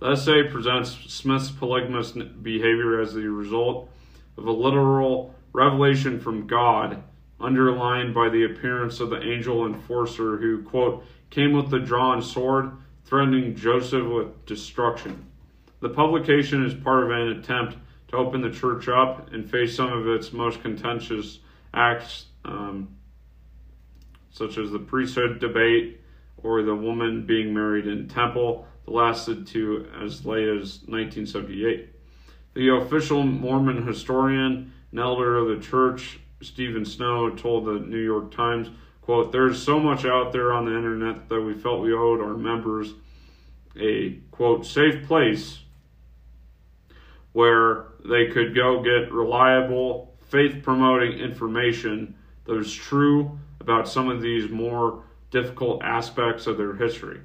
The 0.00 0.12
essay 0.12 0.44
presents 0.44 0.90
Smith's 1.12 1.50
polygamous 1.50 2.12
behavior 2.12 3.00
as 3.00 3.14
the 3.14 3.28
result 3.28 3.90
of 4.36 4.46
a 4.46 4.52
literal 4.52 5.34
revelation 5.52 6.20
from 6.20 6.46
God, 6.46 7.02
underlined 7.40 8.14
by 8.14 8.28
the 8.28 8.44
appearance 8.44 9.00
of 9.00 9.10
the 9.10 9.22
angel 9.22 9.66
enforcer 9.66 10.36
who, 10.36 10.62
quote, 10.62 11.04
came 11.30 11.52
with 11.52 11.70
the 11.70 11.78
drawn 11.78 12.22
sword, 12.22 12.72
threatening 13.10 13.56
Joseph 13.56 14.06
with 14.06 14.46
destruction. 14.46 15.26
The 15.80 15.88
publication 15.88 16.64
is 16.64 16.72
part 16.72 17.02
of 17.02 17.10
an 17.10 17.38
attempt 17.38 17.76
to 18.08 18.16
open 18.16 18.40
the 18.40 18.50
church 18.50 18.88
up 18.88 19.32
and 19.32 19.50
face 19.50 19.76
some 19.76 19.92
of 19.92 20.06
its 20.06 20.32
most 20.32 20.62
contentious 20.62 21.40
acts. 21.74 22.26
Um, 22.44 22.96
such 24.30 24.58
as 24.58 24.70
the 24.70 24.78
priesthood 24.78 25.40
debate 25.40 26.00
or 26.42 26.62
the 26.62 26.74
woman 26.74 27.26
being 27.26 27.52
married 27.52 27.86
in 27.86 28.08
temple 28.08 28.66
that 28.84 28.92
lasted 28.92 29.46
to 29.48 29.88
as 30.00 30.24
late 30.24 30.48
as 30.48 30.80
1978. 30.86 31.88
The 32.54 32.76
official 32.76 33.24
Mormon 33.24 33.86
historian 33.86 34.72
and 34.90 35.00
elder 35.00 35.36
of 35.36 35.48
the 35.48 35.64
church, 35.64 36.20
Steven 36.40 36.84
Snow, 36.84 37.30
told 37.30 37.66
the 37.66 37.84
New 37.84 37.98
York 37.98 38.32
Times, 38.32 38.70
quote, 39.02 39.32
There's 39.32 39.62
so 39.62 39.78
much 39.78 40.04
out 40.04 40.32
there 40.32 40.52
on 40.52 40.64
the 40.66 40.76
internet 40.76 41.28
that 41.28 41.40
we 41.40 41.54
felt 41.54 41.80
we 41.80 41.92
owed 41.92 42.20
our 42.20 42.36
members 42.36 42.92
a, 43.78 44.18
quote, 44.30 44.66
safe 44.66 45.06
place 45.06 45.60
where 47.32 47.86
they 48.04 48.26
could 48.26 48.54
go 48.54 48.82
get 48.82 49.12
reliable, 49.12 50.16
faith 50.28 50.62
promoting 50.62 51.18
information 51.18 52.14
that 52.44 52.54
was 52.54 52.72
true 52.72 53.38
about 53.60 53.88
some 53.88 54.08
of 54.08 54.20
these 54.20 54.50
more 54.50 55.04
difficult 55.30 55.82
aspects 55.82 56.46
of 56.46 56.56
their 56.56 56.74
history. 56.74 57.20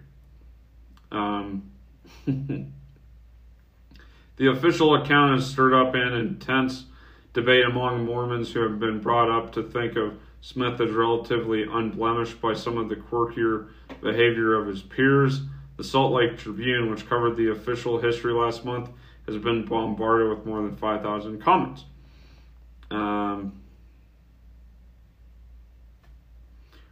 Um, 1.12 1.72
the 2.28 2.68
official 4.48 4.96
account 4.96 5.36
has 5.36 5.50
stirred 5.50 5.74
up 5.74 5.96
an 5.96 6.14
intense 6.14 6.86
debate 7.34 7.66
among 7.66 8.06
Mormons 8.06 8.54
who 8.54 8.62
have 8.62 8.80
been 8.80 9.00
brought 9.00 9.30
up 9.30 9.54
to 9.54 9.64
think 9.64 9.96
of 9.96 10.18
Smith 10.46 10.80
is 10.80 10.92
relatively 10.92 11.64
unblemished 11.64 12.40
by 12.40 12.54
some 12.54 12.78
of 12.78 12.88
the 12.88 12.96
quirkier 12.96 13.70
behavior 14.00 14.54
of 14.54 14.68
his 14.68 14.84
peers. 14.84 15.42
The 15.78 15.84
Salt 15.84 16.14
Lake 16.14 16.38
Tribune, 16.38 16.92
which 16.92 17.10
covered 17.10 17.36
the 17.36 17.50
official 17.50 17.98
history 17.98 18.32
last 18.32 18.64
month, 18.64 18.92
has 19.26 19.40
been 19.40 19.66
bombarded 19.66 20.30
with 20.30 20.46
more 20.46 20.62
than 20.62 20.76
5,000 20.76 21.42
comments. 21.42 21.86
Um, 22.92 23.54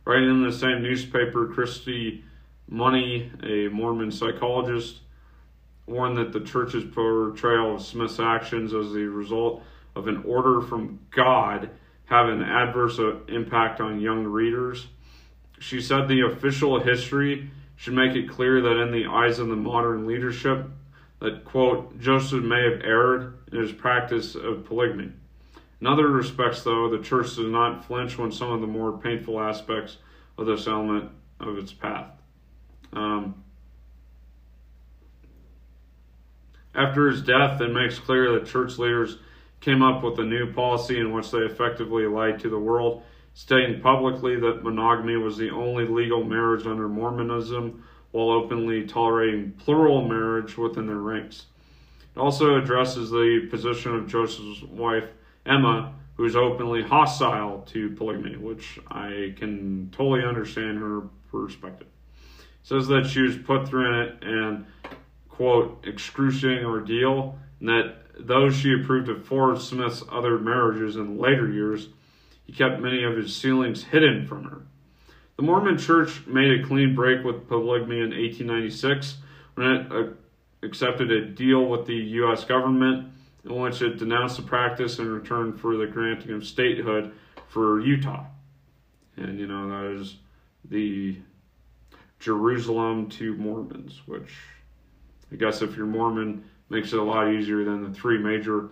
Writing 0.03 0.31
in 0.31 0.43
the 0.43 0.51
same 0.51 0.81
newspaper, 0.81 1.45
Kristy 1.45 2.23
Money, 2.67 3.31
a 3.43 3.67
Mormon 3.67 4.11
psychologist, 4.11 5.01
warned 5.85 6.17
that 6.17 6.33
the 6.33 6.39
church's 6.39 6.85
portrayal 6.85 7.75
of 7.75 7.83
Smith's 7.83 8.19
actions 8.19 8.73
as 8.73 8.93
the 8.93 9.05
result 9.05 9.61
of 9.95 10.07
an 10.07 10.23
order 10.25 10.59
from 10.59 10.99
God 11.11 11.69
have 12.13 12.29
an 12.29 12.43
adverse 12.43 12.99
uh, 12.99 13.15
impact 13.27 13.81
on 13.81 13.99
young 13.99 14.23
readers. 14.23 14.85
She 15.59 15.81
said 15.81 16.07
the 16.07 16.21
official 16.21 16.79
history 16.79 17.49
should 17.75 17.95
make 17.95 18.15
it 18.15 18.29
clear 18.29 18.61
that 18.61 18.79
in 18.79 18.91
the 18.91 19.07
eyes 19.07 19.39
of 19.39 19.47
the 19.47 19.55
modern 19.55 20.05
leadership, 20.05 20.67
that 21.21 21.43
quote, 21.43 21.99
Joseph 21.99 22.43
may 22.43 22.63
have 22.69 22.81
erred 22.83 23.39
in 23.51 23.57
his 23.57 23.71
practice 23.71 24.35
of 24.35 24.63
polygamy. 24.65 25.11
In 25.81 25.87
other 25.87 26.07
respects, 26.07 26.61
though, 26.61 26.87
the 26.87 27.03
church 27.03 27.35
does 27.35 27.47
not 27.47 27.83
flinch 27.85 28.15
when 28.15 28.31
some 28.31 28.51
of 28.51 28.61
the 28.61 28.67
more 28.67 28.95
painful 28.95 29.39
aspects 29.39 29.97
of 30.37 30.45
this 30.45 30.67
element 30.67 31.09
of 31.39 31.57
its 31.57 31.73
path. 31.73 32.11
Um, 32.93 33.43
after 36.75 37.09
his 37.09 37.23
death, 37.23 37.59
it 37.59 37.73
makes 37.73 37.97
clear 37.97 38.33
that 38.33 38.45
church 38.45 38.77
leaders 38.77 39.17
came 39.63 39.81
up 39.81 40.03
with 40.03 40.19
a 40.19 40.23
new 40.23 40.51
policy 40.51 40.99
in 40.99 41.13
which 41.13 41.31
they 41.31 41.39
effectively 41.39 42.05
lied 42.05 42.37
to 42.37 42.49
the 42.49 42.59
world, 42.59 43.01
stating 43.33 43.79
publicly 43.79 44.35
that 44.35 44.61
monogamy 44.61 45.15
was 45.15 45.37
the 45.37 45.49
only 45.49 45.87
legal 45.87 46.21
marriage 46.21 46.67
under 46.67 46.89
Mormonism 46.89 47.81
while 48.11 48.29
openly 48.29 48.85
tolerating 48.85 49.53
plural 49.53 50.05
marriage 50.05 50.57
within 50.57 50.85
their 50.85 50.97
ranks. 50.97 51.45
It 52.13 52.19
also 52.19 52.57
addresses 52.57 53.09
the 53.09 53.47
position 53.49 53.95
of 53.95 54.07
Joseph's 54.07 54.61
wife 54.63 55.07
Emma, 55.45 55.93
who's 56.15 56.35
openly 56.35 56.83
hostile 56.83 57.61
to 57.67 57.89
polygamy, 57.91 58.35
which 58.35 58.79
I 58.89 59.33
can 59.37 59.89
totally 59.91 60.23
understand 60.23 60.79
her 60.79 61.03
perspective. 61.31 61.87
Says 62.63 62.87
that 62.87 63.07
she 63.07 63.21
was 63.21 63.37
put 63.37 63.67
through 63.67 64.01
it 64.01 64.23
and, 64.23 64.65
quote, 65.27 65.85
excruciating 65.87 66.65
ordeal, 66.65 67.39
and 67.59 67.69
that 67.69 68.02
though 68.19 68.49
she 68.49 68.73
approved 68.73 69.09
of 69.09 69.25
four 69.25 69.51
of 69.51 69.61
Smith's 69.61 70.03
other 70.11 70.37
marriages 70.37 70.95
in 70.95 71.17
later 71.17 71.51
years, 71.51 71.89
he 72.45 72.53
kept 72.53 72.81
many 72.81 73.03
of 73.03 73.15
his 73.15 73.35
sealings 73.35 73.83
hidden 73.83 74.27
from 74.27 74.43
her. 74.45 74.61
The 75.37 75.43
Mormon 75.43 75.77
Church 75.77 76.25
made 76.27 76.59
a 76.59 76.65
clean 76.65 76.93
break 76.93 77.23
with 77.23 77.47
polygamy 77.47 77.97
in 77.97 78.11
1896 78.11 79.17
when 79.55 79.67
it 79.67 79.91
uh, 79.91 80.09
accepted 80.61 81.11
a 81.11 81.25
deal 81.25 81.65
with 81.65 81.87
the 81.87 81.95
U.S. 81.95 82.43
government 82.43 83.11
in 83.43 83.55
which 83.55 83.81
it 83.81 83.97
denounced 83.97 84.37
the 84.37 84.43
practice 84.43 84.99
in 84.99 85.09
return 85.11 85.53
for 85.53 85.75
the 85.75 85.87
granting 85.87 86.31
of 86.31 86.45
statehood 86.45 87.11
for 87.47 87.81
Utah. 87.81 88.25
And, 89.17 89.39
you 89.39 89.47
know, 89.47 89.69
that 89.69 89.99
is 89.99 90.15
the 90.65 91.17
Jerusalem 92.19 93.09
to 93.09 93.35
Mormons, 93.35 94.01
which 94.05 94.33
I 95.31 95.35
guess 95.35 95.61
if 95.61 95.75
you're 95.75 95.85
Mormon, 95.85 96.43
makes 96.73 96.91
it 96.91 96.99
a 96.99 97.03
lot 97.03 97.31
easier 97.31 97.63
than 97.63 97.83
the 97.83 97.97
three 97.97 98.17
major 98.17 98.69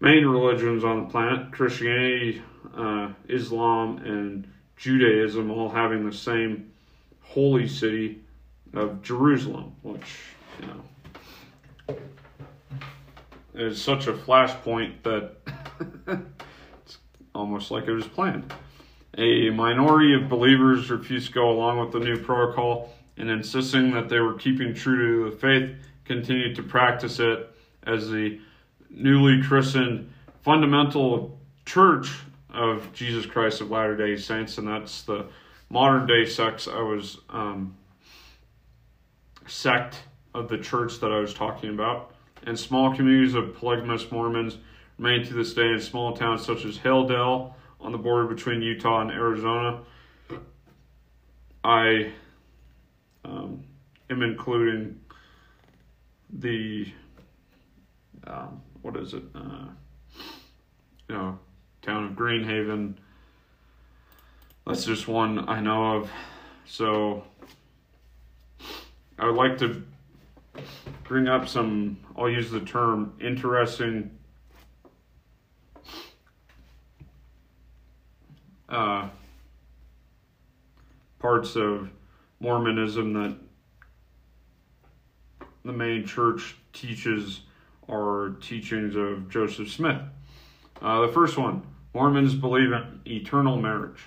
main 0.00 0.24
religions 0.24 0.82
on 0.82 1.04
the 1.04 1.10
planet 1.10 1.52
Christianity, 1.52 2.42
uh, 2.74 3.12
Islam, 3.28 3.98
and 3.98 4.50
Judaism 4.76 5.50
all 5.50 5.68
having 5.68 6.08
the 6.08 6.14
same 6.14 6.72
holy 7.20 7.68
city 7.68 8.20
of 8.72 9.02
Jerusalem, 9.02 9.74
which, 9.82 10.20
you 10.60 10.66
know, 11.88 11.96
is 13.54 13.82
such 13.82 14.06
a 14.06 14.12
flashpoint 14.12 15.02
that 15.02 15.32
it's 16.84 16.98
almost 17.34 17.70
like 17.70 17.86
it 17.86 17.92
was 17.92 18.06
planned. 18.06 18.52
A 19.18 19.50
minority 19.50 20.14
of 20.14 20.28
believers 20.28 20.90
refused 20.90 21.26
to 21.28 21.32
go 21.32 21.50
along 21.50 21.80
with 21.80 21.92
the 21.92 21.98
new 21.98 22.16
protocol 22.16 22.94
and 23.16 23.28
insisting 23.28 23.92
that 23.92 24.08
they 24.08 24.20
were 24.20 24.34
keeping 24.34 24.72
true 24.72 25.24
to 25.24 25.30
the 25.30 25.36
faith 25.36 25.76
continued 26.08 26.56
to 26.56 26.62
practice 26.62 27.20
it 27.20 27.54
as 27.84 28.10
the 28.10 28.40
newly 28.90 29.40
christened 29.42 30.10
fundamental 30.42 31.38
church 31.66 32.10
of 32.50 32.90
Jesus 32.92 33.26
Christ 33.26 33.60
of 33.60 33.70
Latter 33.70 33.96
day 33.96 34.16
Saints, 34.16 34.58
and 34.58 34.66
that's 34.66 35.02
the 35.02 35.26
modern 35.70 36.06
day 36.06 36.24
sects 36.24 36.66
I 36.66 36.80
was 36.80 37.18
um, 37.28 37.76
sect 39.46 40.02
of 40.34 40.48
the 40.48 40.58
church 40.58 40.98
that 41.00 41.12
I 41.12 41.18
was 41.18 41.34
talking 41.34 41.70
about. 41.70 42.14
And 42.46 42.58
small 42.58 42.94
communities 42.96 43.34
of 43.34 43.54
polygamous 43.56 44.10
Mormons 44.10 44.56
remain 44.98 45.26
to 45.26 45.34
this 45.34 45.52
day 45.52 45.68
in 45.68 45.80
small 45.80 46.16
towns 46.16 46.44
such 46.44 46.64
as 46.64 46.78
Hildale 46.78 47.52
on 47.80 47.92
the 47.92 47.98
border 47.98 48.26
between 48.26 48.62
Utah 48.62 49.02
and 49.02 49.10
Arizona. 49.10 49.80
I 51.62 52.12
um, 53.24 53.62
am 54.08 54.22
including 54.22 55.00
the 56.30 56.92
um, 58.26 58.62
what 58.82 58.96
is 58.96 59.14
it? 59.14 59.22
Uh, 59.34 59.66
you 61.08 61.14
know, 61.14 61.38
town 61.82 62.04
of 62.04 62.12
Greenhaven. 62.12 62.94
That's 64.66 64.84
just 64.84 65.08
one 65.08 65.48
I 65.48 65.60
know 65.60 65.96
of. 65.96 66.10
So 66.66 67.24
I 69.18 69.26
would 69.26 69.36
like 69.36 69.58
to 69.58 69.82
bring 71.04 71.28
up 71.28 71.48
some. 71.48 71.98
I'll 72.16 72.28
use 72.28 72.50
the 72.50 72.60
term 72.60 73.14
interesting. 73.20 74.10
Uh, 78.68 79.08
parts 81.18 81.56
of 81.56 81.88
Mormonism 82.40 83.14
that 83.14 83.36
the 85.68 85.74
main 85.74 86.06
church 86.06 86.56
teaches 86.72 87.42
are 87.90 88.30
teachings 88.40 88.96
of 88.96 89.28
Joseph 89.28 89.70
Smith. 89.70 90.00
Uh, 90.80 91.02
the 91.02 91.12
first 91.12 91.36
one 91.36 91.62
Mormons 91.92 92.34
believe 92.34 92.72
in 92.72 93.00
eternal 93.06 93.60
marriage. 93.60 94.00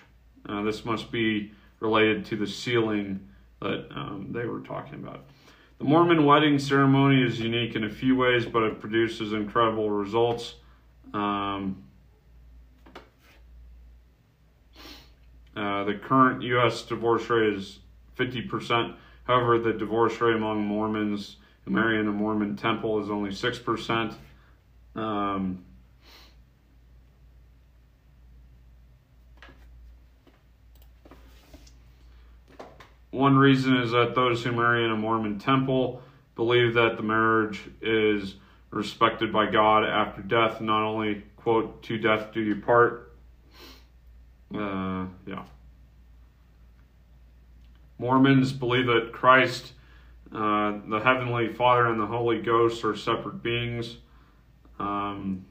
Uh, 0.50 0.64
this 0.64 0.84
must 0.84 1.12
be 1.12 1.52
related 1.80 2.26
to 2.26 2.36
the 2.36 2.48
sealing 2.48 3.28
that 3.62 3.88
um, 3.92 4.30
they 4.32 4.46
were 4.46 4.62
talking 4.62 4.96
about. 4.96 5.26
The 5.78 5.84
Mormon 5.84 6.26
wedding 6.26 6.58
ceremony 6.58 7.22
is 7.22 7.40
unique 7.40 7.76
in 7.76 7.84
a 7.84 7.90
few 7.90 8.16
ways, 8.16 8.48
but 8.48 8.64
it 8.64 8.80
produces 8.80 9.32
incredible 9.32 9.92
results. 9.92 10.56
Um, 11.14 11.84
uh, 15.56 15.84
the 15.84 15.94
current 15.94 16.42
U.S. 16.42 16.82
divorce 16.82 17.30
rate 17.30 17.54
is 17.54 17.80
50%. 18.18 18.96
However, 19.26 19.60
the 19.60 19.74
divorce 19.74 20.20
rate 20.22 20.36
among 20.36 20.66
Mormons 20.66 21.38
in 21.68 22.08
a 22.08 22.12
Mormon 22.12 22.56
temple 22.56 23.02
is 23.02 23.10
only 23.10 23.30
6%. 23.30 24.14
Um, 24.96 25.64
one 33.12 33.38
reason 33.38 33.78
is 33.78 33.92
that 33.92 34.16
those 34.16 34.44
who 34.44 34.52
marry 34.52 34.84
in 34.84 34.92
a 34.92 34.98
Mormon 34.98 35.40
temple 35.40 36.02
believe 36.36 36.74
that 36.74 36.98
the 36.98 37.04
marriage 37.04 37.70
is 37.82 38.36
respected 38.72 39.32
by 39.32 39.50
God 39.50 39.84
after 39.84 40.22
death, 40.22 40.62
not 40.62 40.82
only, 40.82 41.24
quote, 41.36 41.84
to 41.84 41.98
death 41.98 42.34
do 42.34 42.42
you 42.42 42.56
part. 42.56 43.14
Uh, 44.54 45.06
yeah. 45.28 45.44
Mormons 48.00 48.52
believe 48.52 48.88
that 48.88 49.12
Christ, 49.12 49.74
uh, 50.34 50.80
the 50.88 51.00
Heavenly 51.00 51.54
Father, 51.54 51.88
and 51.88 52.00
the 52.00 52.06
Holy 52.06 52.42
Ghost 52.42 52.86
are 52.86 52.96
separate 52.96 53.44
beings. 53.44 53.98
Um, 54.80 55.46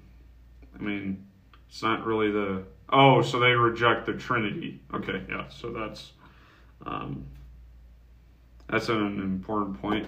I 0.78 0.82
mean, 0.82 1.26
it's 1.68 1.82
not 1.82 2.04
really 2.06 2.30
the. 2.30 2.64
Oh, 2.92 3.22
so 3.22 3.38
they 3.38 3.52
reject 3.52 4.06
the 4.06 4.14
Trinity. 4.14 4.80
Okay, 4.94 5.22
yeah, 5.28 5.48
so 5.48 5.70
that's. 5.70 6.12
Um, 6.84 7.26
that's 8.68 8.88
an 8.88 9.20
important 9.20 9.80
point. 9.80 10.06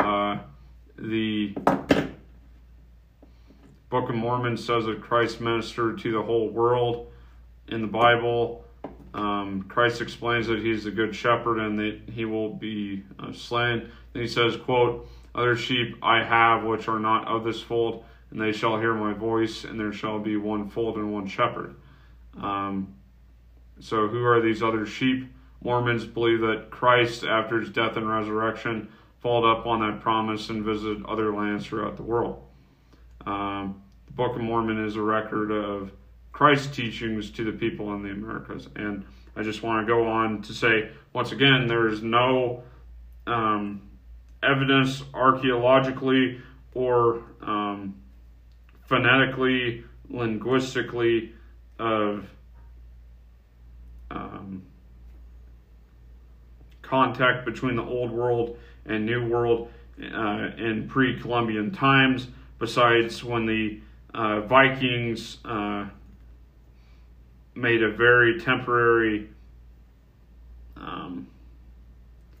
Uh, 0.00 0.38
the 0.98 1.54
Book 3.88 4.08
of 4.08 4.14
Mormon 4.16 4.56
says 4.56 4.86
that 4.86 5.00
Christ 5.00 5.40
ministered 5.40 5.98
to 6.00 6.12
the 6.12 6.22
whole 6.22 6.48
world. 6.48 7.12
In 7.68 7.80
the 7.80 7.86
Bible, 7.86 8.61
um, 9.14 9.64
Christ 9.68 10.00
explains 10.00 10.46
that 10.46 10.60
he's 10.60 10.84
the 10.84 10.90
good 10.90 11.14
shepherd 11.14 11.58
and 11.58 11.78
that 11.78 12.00
he 12.12 12.24
will 12.24 12.54
be 12.54 13.04
uh, 13.18 13.32
slain. 13.32 13.90
Then 14.12 14.22
he 14.22 14.28
says, 14.28 14.56
quote, 14.56 15.08
Other 15.34 15.56
sheep 15.56 15.96
I 16.02 16.22
have 16.22 16.64
which 16.64 16.88
are 16.88 16.98
not 16.98 17.28
of 17.28 17.44
this 17.44 17.60
fold, 17.60 18.04
and 18.30 18.40
they 18.40 18.52
shall 18.52 18.78
hear 18.78 18.94
my 18.94 19.12
voice, 19.12 19.64
and 19.64 19.78
there 19.78 19.92
shall 19.92 20.18
be 20.18 20.36
one 20.36 20.68
fold 20.68 20.96
and 20.96 21.12
one 21.12 21.26
shepherd. 21.26 21.74
Um, 22.40 22.94
so 23.80 24.08
who 24.08 24.24
are 24.24 24.40
these 24.40 24.62
other 24.62 24.86
sheep? 24.86 25.30
Mormons 25.62 26.04
believe 26.06 26.40
that 26.40 26.70
Christ, 26.70 27.24
after 27.24 27.60
his 27.60 27.70
death 27.70 27.96
and 27.96 28.08
resurrection, 28.08 28.88
followed 29.20 29.50
up 29.50 29.66
on 29.66 29.80
that 29.80 30.00
promise 30.00 30.48
and 30.48 30.64
visited 30.64 31.04
other 31.06 31.32
lands 31.34 31.66
throughout 31.66 31.96
the 31.96 32.02
world. 32.02 32.42
Um, 33.24 33.82
the 34.06 34.12
Book 34.12 34.34
of 34.34 34.42
Mormon 34.42 34.84
is 34.84 34.96
a 34.96 35.02
record 35.02 35.52
of 35.52 35.92
Christ's 36.32 36.74
teachings 36.74 37.30
to 37.32 37.44
the 37.44 37.52
people 37.52 37.94
in 37.94 38.02
the 38.02 38.10
Americas. 38.10 38.68
And 38.74 39.04
I 39.36 39.42
just 39.42 39.62
want 39.62 39.86
to 39.86 39.92
go 39.92 40.06
on 40.06 40.42
to 40.42 40.52
say, 40.52 40.90
once 41.12 41.32
again, 41.32 41.66
there 41.66 41.88
is 41.88 42.02
no 42.02 42.62
um, 43.26 43.82
evidence 44.42 45.02
archaeologically 45.14 46.40
or 46.74 47.22
um, 47.42 47.94
phonetically, 48.86 49.84
linguistically 50.08 51.32
of 51.78 52.28
um, 54.10 54.62
contact 56.82 57.44
between 57.44 57.76
the 57.76 57.82
Old 57.82 58.10
World 58.10 58.58
and 58.84 59.06
New 59.06 59.28
World 59.28 59.70
uh, 59.98 60.50
in 60.58 60.88
pre 60.88 61.18
Columbian 61.18 61.70
times, 61.70 62.28
besides 62.58 63.22
when 63.22 63.46
the 63.46 63.80
uh, 64.14 64.40
Vikings 64.42 65.38
uh, 65.44 65.86
made 67.54 67.82
a 67.82 67.90
very 67.90 68.40
temporary 68.40 69.28
um, 70.76 71.26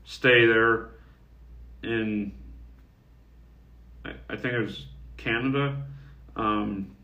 stay 0.04 0.46
there 0.46 0.90
in, 1.82 2.32
I, 4.04 4.12
I, 4.30 4.36
think 4.36 4.54
it 4.54 4.60
was 4.60 4.86
Canada, 5.16 5.76
um, 6.36 6.94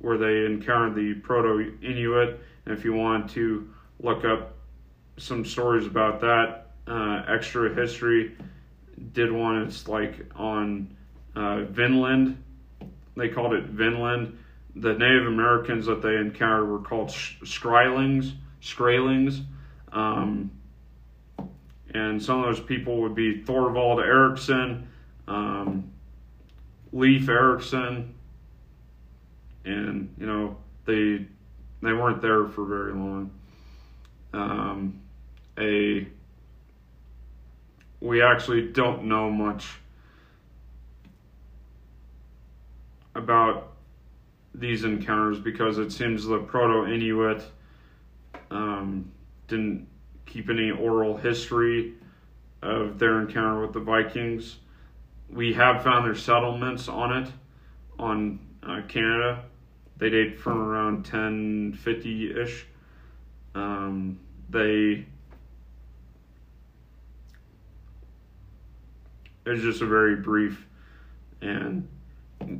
where 0.00 0.18
they 0.18 0.44
encountered 0.44 0.94
the 0.94 1.14
Proto 1.20 1.76
Inuit. 1.82 2.40
And 2.66 2.76
if 2.76 2.84
you 2.84 2.92
want 2.92 3.30
to 3.30 3.68
look 4.00 4.24
up 4.24 4.54
some 5.16 5.44
stories 5.44 5.86
about 5.86 6.20
that, 6.20 6.70
uh, 6.86 7.24
extra 7.28 7.74
history 7.74 8.36
did 9.12 9.32
one. 9.32 9.62
It's 9.62 9.88
like 9.88 10.14
on 10.36 10.96
uh, 11.34 11.64
Vinland. 11.64 12.42
They 13.16 13.28
called 13.28 13.54
it 13.54 13.64
Vinland. 13.64 14.38
The 14.80 14.94
Native 14.94 15.26
Americans 15.26 15.86
that 15.86 16.02
they 16.02 16.16
encountered 16.16 16.66
were 16.66 16.78
called 16.78 17.08
Skraelings. 17.08 18.32
Skraelings. 18.62 19.44
Um, 19.92 20.50
and 21.94 22.22
some 22.22 22.40
of 22.40 22.44
those 22.44 22.64
people 22.64 23.00
would 23.00 23.14
be 23.14 23.42
Thorvald 23.42 24.04
Erickson, 24.04 24.88
um, 25.26 25.90
Leif 26.92 27.28
Erikson, 27.28 28.14
and 29.64 30.14
you 30.18 30.26
know 30.26 30.56
they 30.84 31.26
they 31.82 31.92
weren't 31.92 32.20
there 32.20 32.46
for 32.46 32.64
very 32.64 32.92
long. 32.92 33.30
Um, 34.32 35.00
a 35.58 36.06
we 38.00 38.22
actually 38.22 38.68
don't 38.68 39.04
know 39.04 39.30
much 39.30 39.66
about 43.14 43.72
these 44.58 44.84
encounters 44.84 45.38
because 45.38 45.78
it 45.78 45.92
seems 45.92 46.24
the 46.26 46.38
Proto 46.38 46.92
Inuit 46.92 47.42
um, 48.50 49.10
didn't 49.46 49.86
keep 50.26 50.50
any 50.50 50.70
oral 50.70 51.16
history 51.16 51.94
of 52.62 52.98
their 52.98 53.20
encounter 53.20 53.60
with 53.60 53.72
the 53.72 53.80
Vikings. 53.80 54.56
We 55.30 55.52
have 55.54 55.82
found 55.82 56.06
their 56.06 56.14
settlements 56.14 56.88
on 56.88 57.22
it, 57.22 57.30
on 57.98 58.40
uh, 58.62 58.82
Canada. 58.88 59.44
They 59.98 60.10
date 60.10 60.38
from 60.38 60.60
around 60.60 60.96
1050 60.98 62.40
ish. 62.40 62.66
Um, 63.54 64.18
they. 64.48 65.06
It's 69.44 69.62
just 69.62 69.80
a 69.80 69.86
very 69.86 70.16
brief, 70.16 70.66
and 71.40 71.88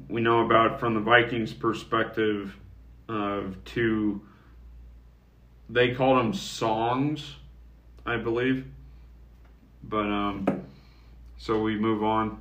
we 0.08 0.20
know 0.20 0.44
about 0.44 0.80
from 0.80 0.94
the 0.94 1.00
Vikings' 1.00 1.52
perspective 1.52 2.56
of 3.08 3.56
two. 3.64 4.22
They 5.68 5.94
called 5.94 6.18
them 6.18 6.32
songs, 6.32 7.36
I 8.06 8.16
believe. 8.16 8.66
But 9.82 10.06
um, 10.06 10.46
so 11.36 11.60
we 11.60 11.78
move 11.78 12.02
on. 12.02 12.40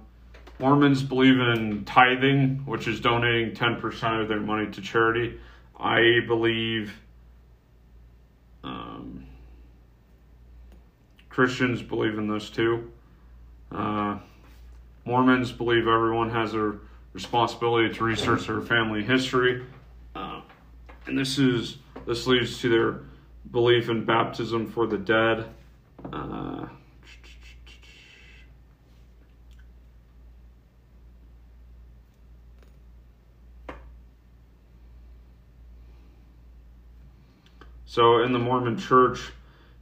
Mormons 0.60 1.04
believe 1.04 1.40
in 1.40 1.86
tithing, 1.86 2.64
which 2.66 2.88
is 2.88 3.00
donating 3.00 3.54
10% 3.54 4.22
of 4.22 4.28
their 4.28 4.40
money 4.40 4.72
to 4.72 4.82
charity. 4.82 5.40
I 5.80 6.22
believe 6.26 7.00
um, 8.64 9.28
Christians 11.30 11.84
believe 11.84 12.18
in 12.18 12.28
this 12.28 12.50
too. 12.50 12.92
Uh, 13.72 14.18
Mormons 15.06 15.52
believe 15.52 15.88
everyone 15.88 16.32
has 16.32 16.56
a 16.56 16.78
responsibility 17.18 17.92
to 17.92 18.04
research 18.04 18.46
their 18.46 18.62
family 18.62 19.04
history, 19.04 19.66
uh, 20.16 20.40
and 21.08 21.18
this 21.18 21.40
is 21.40 21.78
this 22.06 22.28
leads 22.28 22.60
to 22.60 22.70
their 22.70 23.00
belief 23.50 23.90
in 23.90 24.06
baptism 24.06 24.68
for 24.68 24.86
the 24.86 25.00
dead. 25.00 25.50
Uh, 26.14 26.68
So, 37.90 38.22
in 38.22 38.32
the 38.32 38.38
Mormon 38.38 38.78
church, 38.78 39.32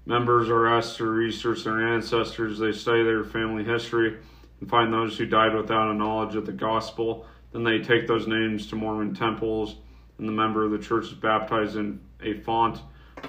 members 0.05 0.47
are 0.47 0.67
asked 0.67 0.97
to 0.97 1.05
research 1.05 1.65
their 1.65 1.86
ancestors. 1.86 2.59
They 2.59 2.71
study 2.71 3.03
their 3.03 3.25
family 3.25 3.65
history 3.65 4.15
and 4.60 4.70
find 4.70 4.93
those 4.93 5.18
who 5.18 5.26
died 5.26 5.53
without 5.53 5.91
a 5.91 5.93
knowledge 5.93 6.36
of 6.36 6.45
the 6.45 6.51
gospel. 6.51 7.26
Then 7.51 7.64
they 7.64 7.80
take 7.80 8.08
those 8.08 8.28
names 8.28 8.68
to 8.68 8.76
Mormon 8.76 9.14
temples, 9.14 9.76
and 10.18 10.28
the 10.28 10.34
member 10.34 10.64
of 10.64 10.72
the 10.72 10.80
church 10.80 11.06
is 11.06 11.14
baptized 11.14 11.76
in 11.76 11.99
a 12.22 12.34
font 12.34 12.80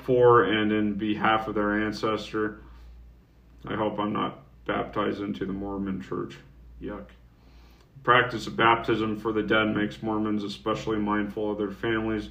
for 0.03 0.45
and 0.45 0.73
in 0.73 0.95
behalf 0.95 1.49
of 1.49 1.55
their 1.55 1.85
ancestor. 1.85 2.61
I 3.67 3.75
hope 3.75 3.99
I'm 3.99 4.13
not 4.13 4.41
baptized 4.67 5.21
into 5.21 5.47
the 5.47 5.53
Mormon 5.53 6.01
church. 6.01 6.37
Yuck. 6.83 7.07
The 7.09 8.03
practice 8.03 8.47
of 8.47 8.57
baptism 8.57 9.19
for 9.19 9.33
the 9.33 9.43
dead 9.43 9.75
makes 9.75 10.03
Mormons 10.03 10.45
especially 10.45 10.99
mindful 10.99 11.51
of 11.51 11.59
their 11.59 11.71
families 11.71 12.31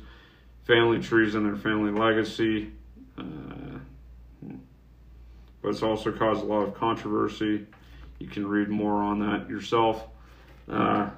family 0.66 1.00
trees 1.00 1.36
and 1.36 1.46
their 1.46 1.56
family 1.56 1.92
legacy. 1.92 2.72
Uh, 3.18 3.80
but 5.62 5.70
it's 5.70 5.84
also 5.84 6.12
caused 6.12 6.42
a 6.42 6.46
lot 6.46 6.62
of 6.62 6.74
controversy. 6.76 7.66
You 8.20 8.28
can 8.28 8.48
read 8.48 8.70
more 8.70 9.02
on 9.02 9.20
that 9.20 9.50
yourself. 9.50 10.08
Uh, 10.70 11.10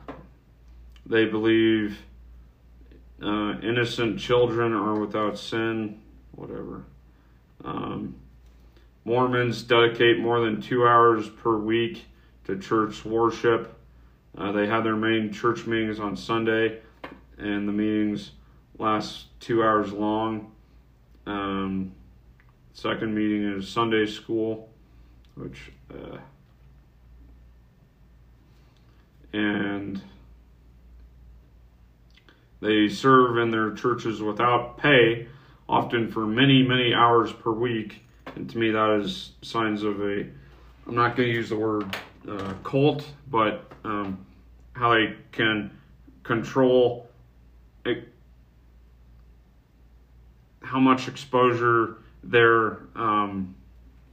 they 1.06 1.26
believe 1.26 2.00
uh, 3.22 3.60
innocent 3.62 4.20
children 4.20 4.74
are 4.74 5.00
without 5.00 5.38
sin, 5.38 6.02
whatever. 6.32 6.84
Um, 7.64 8.16
Mormons 9.06 9.64
dedicate 9.64 10.20
more 10.20 10.42
than 10.42 10.62
two 10.62 10.86
hours 10.86 11.30
per 11.30 11.56
week 11.56 12.06
to 12.46 12.58
church 12.58 13.06
worship. 13.06 13.74
Uh, 14.38 14.52
they 14.52 14.68
have 14.68 14.84
their 14.84 14.96
main 14.96 15.32
church 15.32 15.66
meetings 15.66 16.00
on 16.00 16.16
Sunday, 16.16 16.80
and 17.38 17.68
the 17.68 17.72
meetings 17.72 18.32
last 18.78 19.28
two 19.40 19.64
hours 19.64 19.92
long. 19.92 20.52
Um, 21.26 21.94
second 22.74 23.16
meeting 23.16 23.44
is 23.44 23.68
Sunday 23.68 24.06
school, 24.06 24.70
which 25.36 25.72
uh, 25.92 26.18
and 29.38 30.02
they 32.60 32.90
serve 32.90 33.38
in 33.38 33.52
their 33.52 33.72
churches 33.72 34.22
without 34.22 34.78
pay, 34.78 35.28
often 35.70 36.12
for 36.12 36.26
many 36.26 36.64
many 36.64 36.94
hours 36.94 37.32
per 37.32 37.52
week. 37.52 38.02
And 38.36 38.50
to 38.50 38.58
me, 38.58 38.72
that 38.72 39.00
is 39.02 39.34
signs 39.42 39.84
of 39.84 40.02
a 40.02 40.26
I'm 40.88 40.96
not 40.96 41.16
going 41.16 41.30
to 41.30 41.36
use 41.36 41.50
the 41.50 41.58
word 41.58 41.96
uh, 42.28 42.54
cult, 42.64 43.06
but 43.30 43.72
um, 43.84 44.26
how 44.74 44.94
they 44.94 45.16
can 45.32 45.72
control 46.24 47.08
it 47.86 48.08
how 50.62 50.80
much 50.80 51.08
exposure 51.08 51.98
their 52.24 52.80
um, 52.96 53.56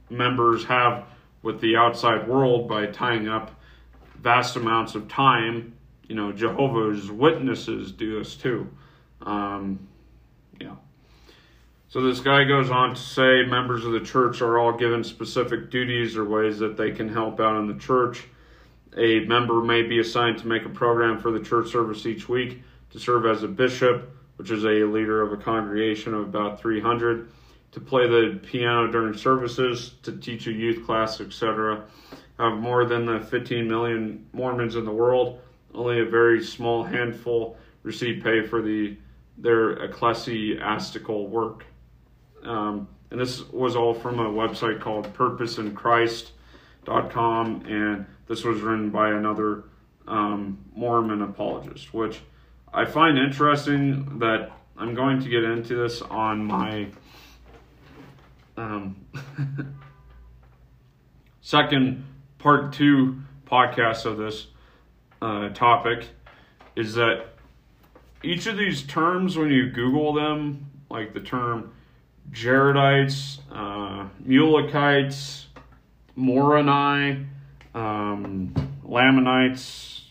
members 0.09 0.63
have 0.65 1.05
with 1.41 1.59
the 1.61 1.75
outside 1.75 2.27
world 2.27 2.69
by 2.69 2.85
tying 2.85 3.27
up 3.27 3.51
vast 4.21 4.55
amounts 4.55 4.95
of 4.95 5.07
time. 5.07 5.73
You 6.07 6.15
know, 6.15 6.31
Jehovah's 6.31 7.09
Witnesses 7.09 7.91
do 7.91 8.19
this 8.19 8.35
too. 8.35 8.69
Um, 9.21 9.87
yeah. 10.59 10.75
So 11.87 12.01
this 12.01 12.19
guy 12.19 12.43
goes 12.43 12.69
on 12.69 12.95
to 12.95 13.01
say 13.01 13.43
members 13.43 13.85
of 13.85 13.93
the 13.93 14.01
church 14.01 14.41
are 14.41 14.59
all 14.59 14.73
given 14.77 15.03
specific 15.03 15.69
duties 15.69 16.17
or 16.17 16.25
ways 16.25 16.59
that 16.59 16.77
they 16.77 16.91
can 16.91 17.09
help 17.09 17.39
out 17.39 17.57
in 17.59 17.67
the 17.67 17.79
church. 17.79 18.25
A 18.97 19.21
member 19.21 19.61
may 19.61 19.81
be 19.81 19.99
assigned 19.99 20.37
to 20.39 20.47
make 20.47 20.65
a 20.65 20.69
program 20.69 21.19
for 21.19 21.31
the 21.31 21.39
church 21.39 21.71
service 21.71 22.05
each 22.05 22.29
week 22.29 22.61
to 22.91 22.99
serve 22.99 23.25
as 23.25 23.43
a 23.43 23.47
bishop 23.47 24.15
which 24.37 24.51
is 24.51 24.63
a 24.65 24.83
leader 24.85 25.21
of 25.21 25.31
a 25.31 25.37
congregation 25.37 26.13
of 26.13 26.21
about 26.21 26.59
300, 26.59 27.29
to 27.71 27.79
play 27.79 28.07
the 28.07 28.39
piano 28.43 28.91
during 28.91 29.15
services, 29.15 29.93
to 30.03 30.11
teach 30.17 30.47
a 30.47 30.51
youth 30.51 30.85
class, 30.85 31.19
etc. 31.21 31.83
Of 32.37 32.59
more 32.59 32.85
than 32.85 33.05
the 33.05 33.21
15 33.21 33.65
million 33.67 34.25
Mormons 34.33 34.75
in 34.75 34.83
the 34.83 34.91
world, 34.91 35.39
only 35.73 36.01
a 36.01 36.05
very 36.05 36.43
small 36.43 36.83
handful 36.83 37.57
receive 37.83 38.21
pay 38.23 38.45
for 38.45 38.61
the 38.61 38.97
their 39.37 39.71
ecclesiastical 39.83 41.27
work. 41.27 41.65
Um, 42.43 42.87
and 43.11 43.19
this 43.19 43.47
was 43.49 43.75
all 43.75 43.93
from 43.93 44.19
a 44.19 44.29
website 44.29 44.79
called 44.79 45.13
purposeinchrist.com, 45.13 47.65
and 47.65 48.05
this 48.27 48.43
was 48.43 48.61
written 48.61 48.89
by 48.89 49.09
another 49.09 49.65
um, 50.07 50.57
Mormon 50.73 51.21
apologist, 51.21 51.93
which 51.93 52.21
I 52.73 52.85
find 52.85 53.17
interesting 53.17 54.19
that 54.19 54.51
I'm 54.77 54.93
going 54.93 55.21
to 55.21 55.29
get 55.29 55.43
into 55.43 55.75
this 55.75 56.01
on 56.01 56.43
my 56.43 56.87
um, 58.57 58.95
second 61.41 62.05
part 62.45 62.73
two 62.73 63.23
podcast 63.47 64.05
of 64.05 64.17
this 64.17 64.45
uh, 65.19 65.49
topic 65.49 66.05
is 66.75 66.93
that 66.93 67.25
each 68.21 68.45
of 68.45 68.55
these 68.55 68.83
terms, 68.83 69.35
when 69.35 69.49
you 69.49 69.71
Google 69.71 70.13
them, 70.13 70.69
like 70.87 71.11
the 71.15 71.21
term 71.21 71.73
Jaredites, 72.29 73.39
uh, 73.51 74.07
Mulekites, 74.23 75.45
Moroni, 76.15 77.25
um, 77.73 78.53
Lamanites, 78.83 80.03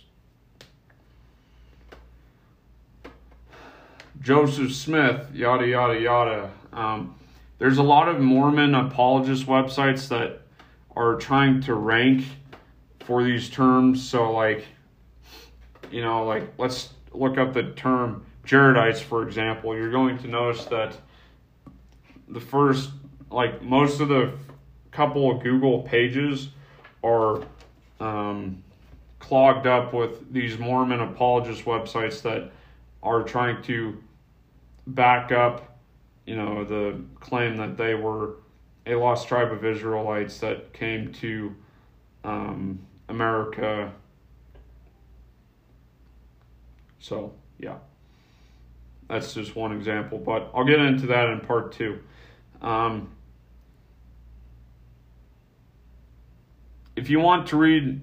Joseph 4.20 4.72
Smith, 4.72 5.28
yada, 5.32 5.68
yada, 5.68 6.01
yada. 6.01 6.51
Um, 6.72 7.14
there's 7.61 7.78
a 7.78 7.85
lot 7.85 8.09
of 8.09 8.18
Mormon 8.18 8.74
apologist 8.74 9.47
websites 9.47 10.09
that 10.09 10.41
are 10.97 11.17
trying 11.17 11.61
to 11.63 11.75
rank 11.75 12.25
for 13.01 13.23
these 13.23 13.51
terms. 13.51 14.07
So, 14.09 14.33
like, 14.33 14.65
you 15.91 16.03
know, 16.03 16.25
like, 16.25 16.53
let's 16.59 16.91
look 17.13 17.39
up 17.39 17.53
the 17.53 17.73
term 17.73 18.25
Jaredites, 18.47 19.01
for 19.01 19.27
example. 19.27 19.77
You're 19.77 19.91
going 19.91 20.19
to 20.19 20.29
notice 20.29 20.65
that 20.67 20.97
the 22.29 22.41
first, 22.41 22.91
like, 23.31 23.63
most 23.63 24.01
of 24.01 24.09
the 24.09 24.33
couple 24.91 25.31
of 25.31 25.43
Google 25.43 25.83
pages 25.83 26.49
are 27.03 27.43
um, 28.01 28.63
clogged 29.19 29.67
up 29.67 29.93
with 29.93 30.33
these 30.33 30.59
Mormon 30.59 31.01
apologist 31.01 31.65
websites 31.65 32.23
that 32.23 32.51
are 33.03 33.23
trying 33.23 33.63
to 33.65 34.01
back 34.87 35.33
up, 35.33 35.79
you 36.27 36.37
know, 36.37 36.65
the 36.65 37.01
claim 37.21 37.57
that 37.57 37.77
they 37.77 37.95
were 37.95 38.37
a 38.87 38.95
lost 38.95 39.28
tribe 39.28 39.53
of 39.53 39.64
Israelites 39.64 40.39
that 40.41 40.72
came 40.72 41.12
to 41.14 41.55
um, 42.22 42.80
America. 43.09 43.93
So, 46.99 47.32
yeah. 47.59 47.76
That's 49.09 49.35
just 49.35 49.55
one 49.55 49.72
example, 49.72 50.18
but 50.18 50.51
I'll 50.55 50.64
get 50.64 50.80
into 50.80 51.07
that 51.09 51.28
in 51.28 51.41
part 51.41 51.72
two. 51.72 52.01
Um, 52.62 53.11
if 56.97 57.11
you 57.11 57.20
want 57.20 57.49
to 57.49 57.57
read 57.57 58.01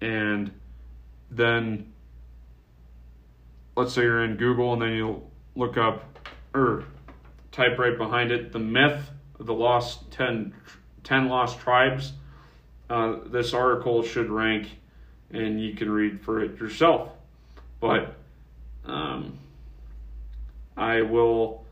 and 0.00 0.50
then 1.30 1.92
let's 3.76 3.92
say 3.92 4.02
you're 4.02 4.24
in 4.24 4.36
Google 4.36 4.72
and 4.72 4.82
then 4.82 4.92
you 4.92 5.22
look 5.54 5.76
up 5.76 6.18
or 6.54 6.84
type 7.52 7.78
right 7.78 7.96
behind 7.96 8.32
it 8.32 8.52
the 8.52 8.58
myth 8.58 9.10
of 9.38 9.46
the 9.46 9.54
lost 9.54 10.10
10, 10.10 10.54
10 11.04 11.28
lost 11.28 11.60
tribes. 11.60 12.12
Uh, 12.90 13.18
this 13.26 13.54
article 13.54 14.02
should 14.02 14.30
rank 14.30 14.68
and 15.30 15.60
you 15.60 15.74
can 15.74 15.90
read 15.90 16.20
for 16.20 16.42
it 16.42 16.58
yourself. 16.58 17.10
But 17.80 18.16
um, 18.84 19.38
I 20.76 21.02
will 21.02 21.64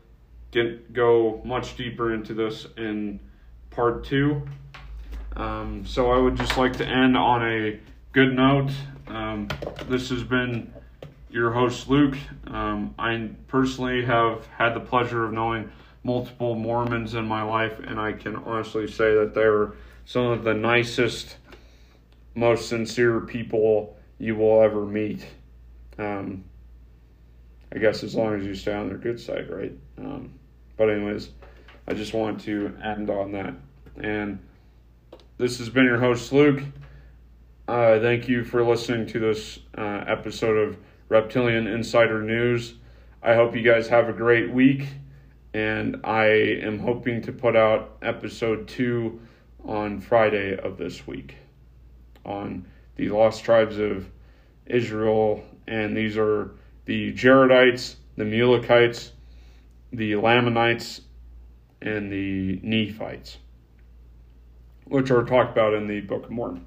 get 0.51 0.93
go 0.93 1.41
much 1.43 1.75
deeper 1.75 2.13
into 2.13 2.33
this 2.33 2.67
in 2.77 3.19
part 3.69 4.05
two. 4.05 4.43
Um, 5.35 5.85
so 5.85 6.11
I 6.11 6.17
would 6.17 6.35
just 6.35 6.57
like 6.57 6.77
to 6.77 6.85
end 6.85 7.17
on 7.17 7.43
a 7.43 7.79
good 8.17 8.35
note. 8.35 8.71
Um, 9.09 9.47
this 9.87 10.09
has 10.09 10.23
been 10.23 10.73
your 11.29 11.51
host, 11.51 11.87
Luke. 11.87 12.17
Um, 12.47 12.95
I 12.97 13.29
personally 13.47 14.03
have 14.05 14.47
had 14.47 14.73
the 14.73 14.79
pleasure 14.79 15.23
of 15.23 15.33
knowing 15.33 15.69
multiple 16.03 16.55
Mormons 16.55 17.13
in 17.13 17.27
my 17.27 17.43
life, 17.43 17.77
and 17.77 17.99
I 17.99 18.13
can 18.13 18.35
honestly 18.37 18.87
say 18.87 19.13
that 19.13 19.35
they're 19.35 19.73
some 20.05 20.25
of 20.25 20.43
the 20.43 20.55
nicest, 20.55 21.37
most 22.33 22.67
sincere 22.69 23.19
people 23.19 23.95
you 24.17 24.35
will 24.35 24.63
ever 24.63 24.83
meet. 24.83 25.23
Um, 25.99 26.43
I 27.71 27.77
guess 27.77 28.01
as 28.01 28.15
long 28.15 28.33
as 28.33 28.43
you 28.43 28.55
stay 28.55 28.73
on 28.73 28.87
their 28.87 28.97
good 28.97 29.19
side, 29.19 29.47
right? 29.47 29.73
Um, 29.99 30.33
but, 30.75 30.89
anyways, 30.89 31.29
I 31.87 31.93
just 31.93 32.15
want 32.15 32.41
to 32.45 32.75
end 32.83 33.11
on 33.11 33.31
that. 33.33 33.53
And 34.01 34.39
this 35.37 35.59
has 35.59 35.69
been 35.69 35.85
your 35.85 35.99
host, 35.99 36.33
Luke. 36.33 36.63
Uh, 37.67 37.99
thank 37.99 38.29
you 38.29 38.45
for 38.45 38.63
listening 38.63 39.05
to 39.05 39.19
this 39.19 39.59
uh, 39.77 40.05
episode 40.07 40.55
of 40.55 40.77
Reptilian 41.09 41.67
Insider 41.67 42.21
News. 42.21 42.75
I 43.21 43.35
hope 43.35 43.57
you 43.57 43.61
guys 43.61 43.89
have 43.89 44.07
a 44.07 44.13
great 44.13 44.49
week, 44.49 44.87
and 45.53 45.99
I 46.05 46.27
am 46.27 46.79
hoping 46.79 47.21
to 47.23 47.33
put 47.33 47.57
out 47.57 47.97
episode 48.01 48.69
two 48.69 49.19
on 49.65 49.99
Friday 49.99 50.57
of 50.57 50.77
this 50.77 51.05
week 51.05 51.35
on 52.23 52.65
the 52.95 53.09
lost 53.09 53.43
tribes 53.43 53.77
of 53.79 54.09
Israel, 54.65 55.43
and 55.67 55.95
these 55.95 56.17
are 56.17 56.51
the 56.85 57.11
Jaredites, 57.11 57.97
the 58.15 58.23
Mulekites, 58.23 59.11
the 59.91 60.15
Lamanites, 60.15 61.01
and 61.81 62.09
the 62.09 62.61
Nephites, 62.63 63.39
which 64.85 65.11
are 65.11 65.25
talked 65.25 65.51
about 65.51 65.73
in 65.73 65.85
the 65.85 65.99
Book 65.99 66.23
of 66.23 66.31
Mormon. 66.31 66.65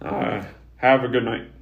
Uh, 0.00 0.44
have 0.76 1.04
a 1.04 1.08
good 1.08 1.24
night. 1.24 1.53